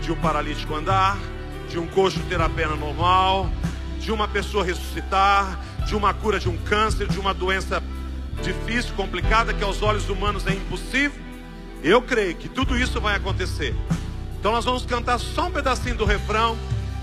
de 0.00 0.12
um 0.12 0.16
paralítico 0.16 0.74
andar, 0.74 1.18
de 1.68 1.78
um 1.78 1.86
coxo 1.86 2.20
ter 2.28 2.40
a 2.40 2.48
perna 2.48 2.76
normal, 2.76 3.50
de 3.98 4.12
uma 4.12 4.28
pessoa 4.28 4.64
ressuscitar, 4.64 5.58
de 5.86 5.94
uma 5.94 6.14
cura 6.14 6.38
de 6.38 6.48
um 6.48 6.56
câncer, 6.56 7.06
de 7.08 7.18
uma 7.18 7.34
doença 7.34 7.82
difícil, 8.42 8.94
complicada, 8.94 9.52
que 9.52 9.62
aos 9.62 9.82
olhos 9.82 10.08
humanos 10.08 10.46
é 10.46 10.52
impossível. 10.52 11.20
Eu 11.82 12.00
creio 12.00 12.34
que 12.34 12.48
tudo 12.48 12.78
isso 12.78 13.00
vai 13.00 13.16
acontecer. 13.16 13.74
Então 14.38 14.52
nós 14.52 14.64
vamos 14.64 14.86
cantar 14.86 15.18
só 15.18 15.46
um 15.46 15.50
pedacinho 15.50 15.94
do 15.94 16.04
refrão. 16.04 16.56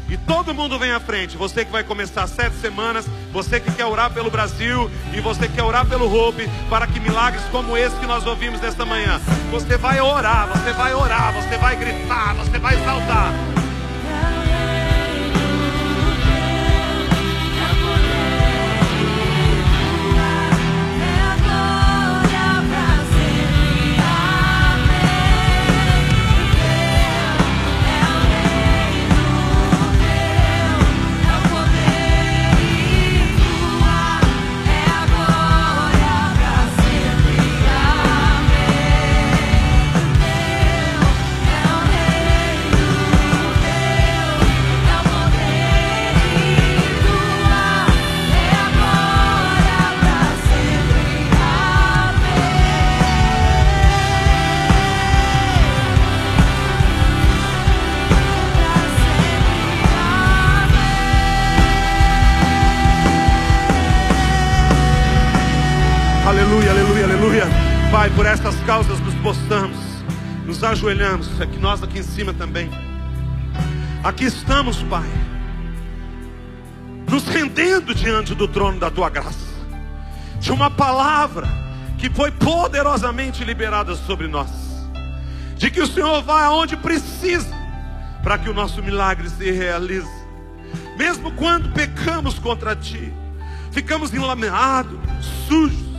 E 0.10 0.18
todo 0.18 0.56
mundo 0.56 0.80
vem 0.80 0.92
à 0.92 1.00
frente. 1.00 1.38
Você 1.38 1.63
que 1.63 1.72
vai 1.72 1.84
começar 1.84 2.26
sete 2.26 2.56
semanas, 2.56 3.06
você 3.32 3.60
que 3.60 3.72
quer 3.72 3.86
orar 3.86 4.12
pelo 4.12 4.32
Brasil 4.32 4.89
e 5.13 5.22
você 5.22 5.48
que 5.48 5.54
quer 5.54 5.63
orar 5.63 5.86
pelo 5.86 6.12
Hope, 6.12 6.50
para 6.68 6.88
que 6.88 7.00
milagres 7.00 7.44
como 7.52 7.78
esse 7.78 7.96
que 7.98 8.08
nós 8.08 8.26
ouvimos 8.26 8.60
nesta 8.60 8.86
manhã. 8.86 9.22
Você 9.52 9.78
vai 9.78 10.02
orar, 10.02 10.48
você 10.48 10.74
vai 10.74 10.96
orar, 10.96 11.32
você 11.34 11.58
vai 11.58 11.76
gritar, 11.76 12.34
você 12.34 12.58
vai 12.58 12.76
exaltar. 12.82 13.59
Ajoelhamos, 70.70 71.41
é 71.41 71.45
que 71.45 71.57
nós 71.57 71.82
aqui 71.82 71.99
em 71.99 72.03
cima 72.03 72.34
também. 72.34 72.70
Aqui 74.03 74.26
estamos, 74.26 74.82
Pai, 74.84 75.09
nos 77.09 77.28
rendendo 77.28 77.93
diante 77.93 78.36
do 78.36 78.47
trono 78.47 78.80
da 78.80 78.91
tua 78.91 79.09
graça, 79.09 79.49
de 80.39 80.51
uma 80.51 80.70
palavra 80.70 81.47
que 81.97 82.09
foi 82.09 82.32
poderosamente 82.32 83.43
liberada 83.43 83.95
sobre 83.95 84.28
nós, 84.28 84.49
de 85.57 85.72
que 85.72 85.82
o 85.82 85.88
Senhor 85.88 86.22
vai 86.22 86.45
aonde 86.45 86.78
precisa, 86.78 87.53
para 88.24 88.38
que 88.38 88.49
o 88.49 88.53
nosso 88.53 88.82
milagre 88.84 89.28
se 89.30 89.51
realize, 89.51 90.07
mesmo 90.97 91.32
quando 91.32 91.74
pecamos 91.74 92.38
contra 92.38 92.76
Ti, 92.76 93.11
ficamos 93.72 94.13
enlameados, 94.13 94.99
sujos, 95.47 95.89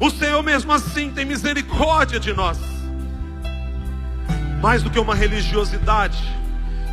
o 0.00 0.10
Senhor 0.10 0.42
mesmo 0.42 0.72
assim 0.72 1.10
tem 1.10 1.24
misericórdia 1.24 2.18
de 2.18 2.32
nós, 2.32 2.58
mais 4.64 4.82
do 4.82 4.88
que 4.88 4.98
uma 4.98 5.14
religiosidade, 5.14 6.16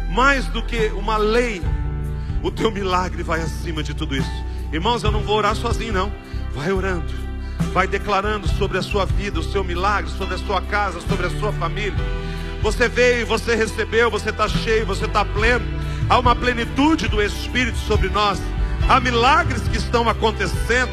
mais 0.10 0.46
do 0.48 0.62
que 0.62 0.88
uma 0.88 1.16
lei, 1.16 1.62
o 2.44 2.52
teu 2.52 2.70
milagre 2.70 3.24
vai 3.24 3.40
acima 3.40 3.82
de 3.82 3.94
tudo 3.94 4.14
isso. 4.14 4.30
Irmãos, 4.74 5.06
eu 5.06 5.10
não 5.10 5.22
vou 5.22 5.38
orar 5.38 5.56
sozinho, 5.56 5.94
não. 5.94 6.12
Vai 6.54 6.70
orando, 6.74 7.14
vai 7.72 7.88
declarando 7.88 8.46
sobre 8.46 8.78
a 8.78 8.82
sua 8.82 9.06
vida, 9.06 9.40
o 9.40 9.44
seu 9.44 9.64
milagre, 9.64 10.12
sobre 10.12 10.36
a 10.36 10.38
sua 10.38 10.62
casa, 10.64 11.00
sobre 11.00 11.28
a 11.28 11.30
sua 11.30 11.54
família. 11.54 11.98
Você 12.62 12.90
veio, 12.90 13.26
você 13.26 13.56
recebeu, 13.56 14.12
você 14.12 14.32
está 14.32 14.50
cheio, 14.50 14.86
você 14.86 15.06
está 15.06 15.24
pleno. 15.24 15.66
Há 16.10 16.20
uma 16.20 16.36
plenitude 16.36 17.08
do 17.08 17.22
Espírito 17.22 17.78
sobre 17.78 18.10
nós. 18.10 18.42
Há 18.90 19.00
milagres 19.00 19.62
que 19.70 19.78
estão 19.78 20.10
acontecendo, 20.10 20.92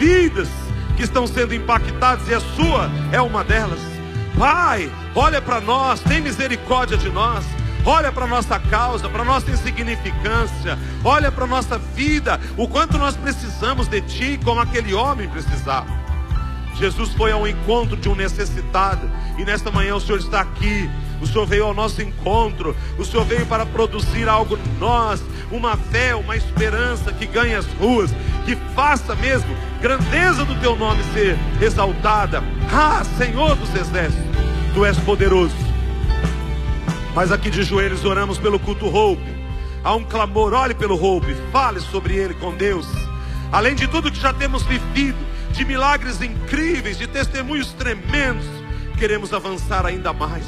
vidas 0.00 0.48
que 0.96 1.04
estão 1.04 1.28
sendo 1.28 1.54
impactadas, 1.54 2.26
e 2.28 2.34
a 2.34 2.40
sua 2.40 2.90
é 3.12 3.20
uma 3.20 3.44
delas. 3.44 3.93
Pai, 4.38 4.90
olha 5.14 5.40
para 5.40 5.60
nós, 5.60 6.00
tem 6.00 6.20
misericórdia 6.20 6.96
de 6.96 7.08
nós. 7.08 7.44
Olha 7.86 8.10
para 8.10 8.24
a 8.24 8.28
nossa 8.28 8.58
causa, 8.58 9.10
para 9.10 9.22
a 9.22 9.24
nossa 9.26 9.50
insignificância, 9.50 10.78
olha 11.04 11.30
para 11.30 11.44
a 11.44 11.46
nossa 11.46 11.76
vida, 11.76 12.40
o 12.56 12.66
quanto 12.66 12.96
nós 12.96 13.14
precisamos 13.14 13.88
de 13.88 14.00
Ti, 14.00 14.40
como 14.42 14.58
aquele 14.58 14.94
homem 14.94 15.28
precisava. 15.28 15.86
Jesus 16.76 17.12
foi 17.12 17.30
ao 17.30 17.46
encontro 17.46 17.94
de 17.94 18.08
um 18.08 18.14
necessitado, 18.14 19.08
e 19.38 19.44
nesta 19.44 19.70
manhã 19.70 19.94
o 19.94 20.00
Senhor 20.00 20.18
está 20.18 20.40
aqui. 20.40 20.90
O 21.20 21.26
Senhor 21.26 21.46
veio 21.46 21.64
ao 21.64 21.74
nosso 21.74 22.02
encontro, 22.02 22.76
o 22.98 23.04
Senhor 23.04 23.24
veio 23.24 23.46
para 23.46 23.64
produzir 23.64 24.28
algo 24.28 24.56
em 24.56 24.78
nós, 24.78 25.22
uma 25.50 25.76
fé, 25.76 26.14
uma 26.14 26.36
esperança 26.36 27.12
que 27.12 27.24
ganhe 27.24 27.54
as 27.54 27.66
ruas, 27.74 28.10
que 28.44 28.56
faça 28.74 29.14
mesmo 29.14 29.56
grandeza 29.80 30.44
do 30.44 30.54
teu 30.60 30.76
nome 30.76 31.02
ser 31.14 31.38
exaltada. 31.62 32.42
Ah, 32.72 33.02
Senhor 33.16 33.54
dos 33.54 33.74
exércitos, 33.74 34.23
tu 34.74 34.84
és 34.84 34.98
poderoso. 34.98 35.54
Mas 37.14 37.30
aqui 37.30 37.48
de 37.48 37.62
joelhos 37.62 38.04
oramos 38.04 38.38
pelo 38.38 38.58
culto 38.58 38.86
Hope. 38.86 39.22
Há 39.84 39.94
um 39.94 40.02
clamor, 40.02 40.52
olhe 40.52 40.74
pelo 40.74 41.00
Hope, 41.00 41.32
fale 41.52 41.78
sobre 41.78 42.16
ele 42.16 42.34
com 42.34 42.52
Deus. 42.52 42.88
Além 43.52 43.76
de 43.76 43.86
tudo 43.86 44.10
que 44.10 44.20
já 44.20 44.32
temos 44.32 44.64
vivido, 44.64 45.18
de 45.52 45.64
milagres 45.64 46.20
incríveis, 46.20 46.98
de 46.98 47.06
testemunhos 47.06 47.72
tremendos, 47.74 48.46
queremos 48.98 49.32
avançar 49.32 49.86
ainda 49.86 50.12
mais. 50.12 50.44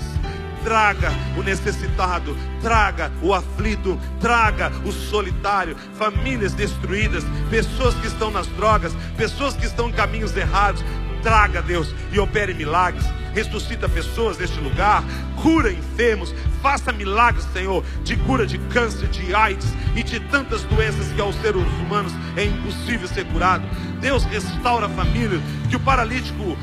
Traga 0.64 1.12
o 1.38 1.42
necessitado, 1.44 2.36
traga 2.60 3.12
o 3.22 3.32
aflito, 3.32 3.96
traga 4.20 4.72
o 4.84 4.90
solitário, 4.90 5.76
famílias 5.96 6.52
destruídas, 6.52 7.22
pessoas 7.48 7.94
que 7.94 8.08
estão 8.08 8.32
nas 8.32 8.48
drogas, 8.48 8.92
pessoas 9.16 9.54
que 9.54 9.66
estão 9.66 9.88
em 9.88 9.92
caminhos 9.92 10.36
errados. 10.36 10.84
Traga, 11.26 11.60
Deus, 11.60 11.92
e 12.12 12.20
opere 12.20 12.54
milagres. 12.54 13.04
Ressuscita 13.34 13.88
pessoas 13.88 14.38
neste 14.38 14.60
lugar, 14.60 15.02
cura 15.42 15.72
enfermos, 15.72 16.32
faça 16.62 16.92
milagres, 16.92 17.44
Senhor, 17.52 17.84
de 18.04 18.14
cura 18.14 18.46
de 18.46 18.58
câncer, 18.58 19.08
de 19.08 19.34
AIDS 19.34 19.66
e 19.96 20.04
de 20.04 20.20
tantas 20.20 20.62
doenças 20.62 21.08
que 21.12 21.20
aos 21.20 21.34
seres 21.40 21.66
humanos 21.80 22.12
é 22.36 22.44
impossível 22.44 23.08
ser 23.08 23.24
curado. 23.24 23.66
Deus 24.00 24.22
restaura 24.22 24.86
a 24.86 24.90
família, 24.90 25.40
que 25.68 25.74
o 25.74 25.80
paralítico 25.80 26.56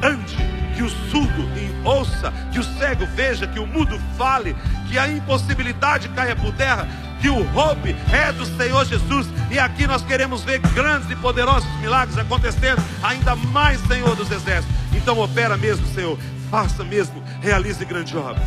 ande, 0.00 0.36
que 0.76 0.84
o 0.84 0.88
surdo 0.88 1.44
ouça, 1.86 2.32
que 2.52 2.58
o 2.58 2.64
cego 2.64 3.06
veja, 3.14 3.46
que 3.46 3.58
o 3.58 3.66
mudo 3.66 3.98
fale, 4.18 4.56
que 4.88 4.98
a 4.98 5.08
impossibilidade 5.08 6.08
caia 6.10 6.34
por 6.34 6.52
terra, 6.54 6.86
que 7.20 7.28
o 7.28 7.42
roupe 7.42 7.94
é 8.12 8.32
do 8.32 8.44
Senhor 8.56 8.84
Jesus. 8.84 9.26
E 9.50 9.58
aqui 9.58 9.86
nós 9.86 10.02
queremos 10.02 10.42
ver 10.42 10.58
grandes 10.58 11.10
e 11.10 11.16
poderosos 11.16 11.68
milagres 11.80 12.18
acontecendo, 12.18 12.82
ainda 13.02 13.34
mais, 13.34 13.80
Senhor 13.86 14.14
dos 14.14 14.30
Exércitos. 14.30 14.74
Então 14.92 15.18
opera 15.18 15.56
mesmo, 15.56 15.86
Senhor. 15.88 16.18
Faça 16.50 16.84
mesmo, 16.84 17.22
realize 17.40 17.84
grande 17.84 18.16
obra. 18.16 18.42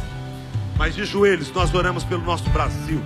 Mas 0.78 0.96
de 0.96 1.04
joelhos 1.04 1.52
nós 1.52 1.74
oramos 1.74 2.04
pelo 2.04 2.24
nosso 2.24 2.50
Brasil. 2.50 3.04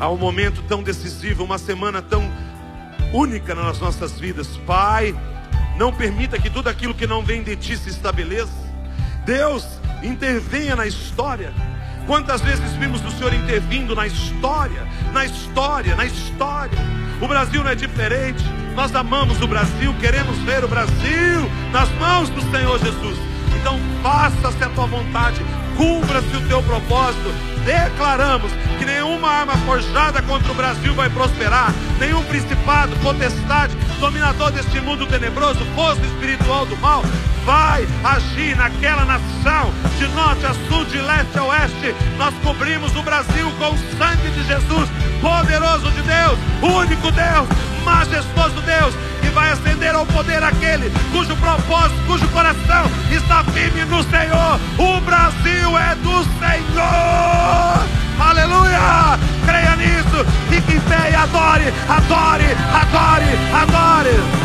Há 0.00 0.08
um 0.08 0.16
momento 0.16 0.62
tão 0.62 0.82
decisivo, 0.82 1.44
uma 1.44 1.58
semana 1.58 2.00
tão 2.00 2.30
única 3.12 3.54
nas 3.54 3.78
nossas 3.78 4.18
vidas. 4.18 4.56
Pai, 4.66 5.14
não 5.76 5.92
permita 5.92 6.38
que 6.38 6.50
tudo 6.50 6.68
aquilo 6.68 6.94
que 6.94 7.06
não 7.06 7.22
vem 7.22 7.42
de 7.42 7.56
ti 7.56 7.76
se 7.76 7.90
estabeleça. 7.90 8.52
Deus, 9.24 9.66
intervenha 10.02 10.76
na 10.76 10.86
história. 10.86 11.52
Quantas 12.06 12.40
vezes 12.42 12.72
vimos 12.74 13.04
o 13.04 13.10
Senhor 13.10 13.32
intervindo 13.32 13.94
na 13.94 14.06
história, 14.06 14.86
na 15.12 15.24
história, 15.24 15.96
na 15.96 16.04
história. 16.04 16.78
O 17.20 17.26
Brasil 17.26 17.64
não 17.64 17.70
é 17.70 17.74
diferente. 17.74 18.44
Nós 18.74 18.94
amamos 18.94 19.40
o 19.40 19.46
Brasil, 19.46 19.94
queremos 20.00 20.36
ver 20.38 20.64
o 20.64 20.68
Brasil 20.68 21.48
nas 21.72 21.88
mãos 21.92 22.28
do 22.28 22.40
Senhor 22.50 22.78
Jesus. 22.78 23.18
Então 23.60 23.78
faça-se 24.02 24.62
a 24.62 24.68
tua 24.70 24.86
vontade, 24.86 25.40
cumpra-se 25.76 26.36
o 26.36 26.48
teu 26.48 26.62
propósito. 26.62 27.32
Declaramos 27.64 28.52
que 28.78 28.84
nenhuma 28.84 29.28
arma 29.28 29.56
forjada 29.58 30.20
contra 30.22 30.52
o 30.52 30.54
Brasil 30.54 30.94
vai 30.94 31.08
prosperar, 31.08 31.72
nenhum 31.98 32.22
principado, 32.24 32.94
potestade, 32.96 33.74
dominador 33.98 34.50
deste 34.50 34.80
mundo 34.80 35.06
tenebroso, 35.06 35.64
força 35.74 36.02
espiritual 36.02 36.66
do 36.66 36.76
mal, 36.76 37.02
vai 37.44 37.86
agir 38.04 38.56
naquela 38.56 39.04
nação, 39.04 39.72
de 39.98 40.06
norte 40.08 40.44
a 40.44 40.54
sul, 40.68 40.84
de 40.86 40.98
leste 40.98 41.38
a 41.38 41.44
oeste. 41.44 41.94
Nós 42.18 42.34
cobrimos 42.42 42.94
o 42.96 43.02
Brasil 43.02 43.50
com 43.58 43.70
o 43.70 43.78
sangue 43.98 44.30
de 44.30 44.44
Jesus, 44.46 44.88
poderoso 45.20 45.90
de 45.90 46.02
Deus, 46.02 46.38
único 46.62 47.10
Deus, 47.10 47.48
majestoso 47.84 48.60
Deus, 48.62 48.94
vai 49.34 49.50
ascender 49.50 49.94
ao 49.94 50.06
poder 50.06 50.42
aquele 50.42 50.90
cujo 51.10 51.36
propósito, 51.36 52.00
cujo 52.06 52.26
coração 52.28 52.90
está 53.10 53.42
firme 53.52 53.84
no 53.84 54.02
Senhor. 54.04 54.60
O 54.78 55.00
Brasil 55.00 55.76
é 55.76 55.94
do 55.96 56.24
Senhor. 56.38 57.84
Aleluia! 58.18 59.18
Creia 59.44 59.76
nisso, 59.76 60.24
fique 60.48 60.76
em 60.76 60.80
pé 60.80 61.10
e 61.10 61.14
adore, 61.16 61.64
adore, 61.88 62.56
adore, 62.72 63.24
adore. 63.52 64.44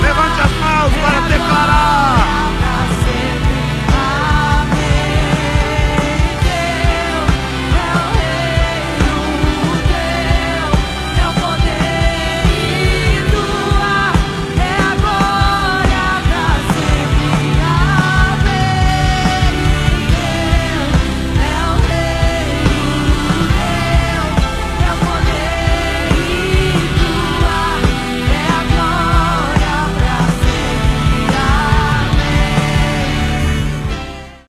Levante 0.00 0.40
as 0.40 0.52
mãos 0.52 0.92
para 1.02 1.20
declarar. 1.28 2.33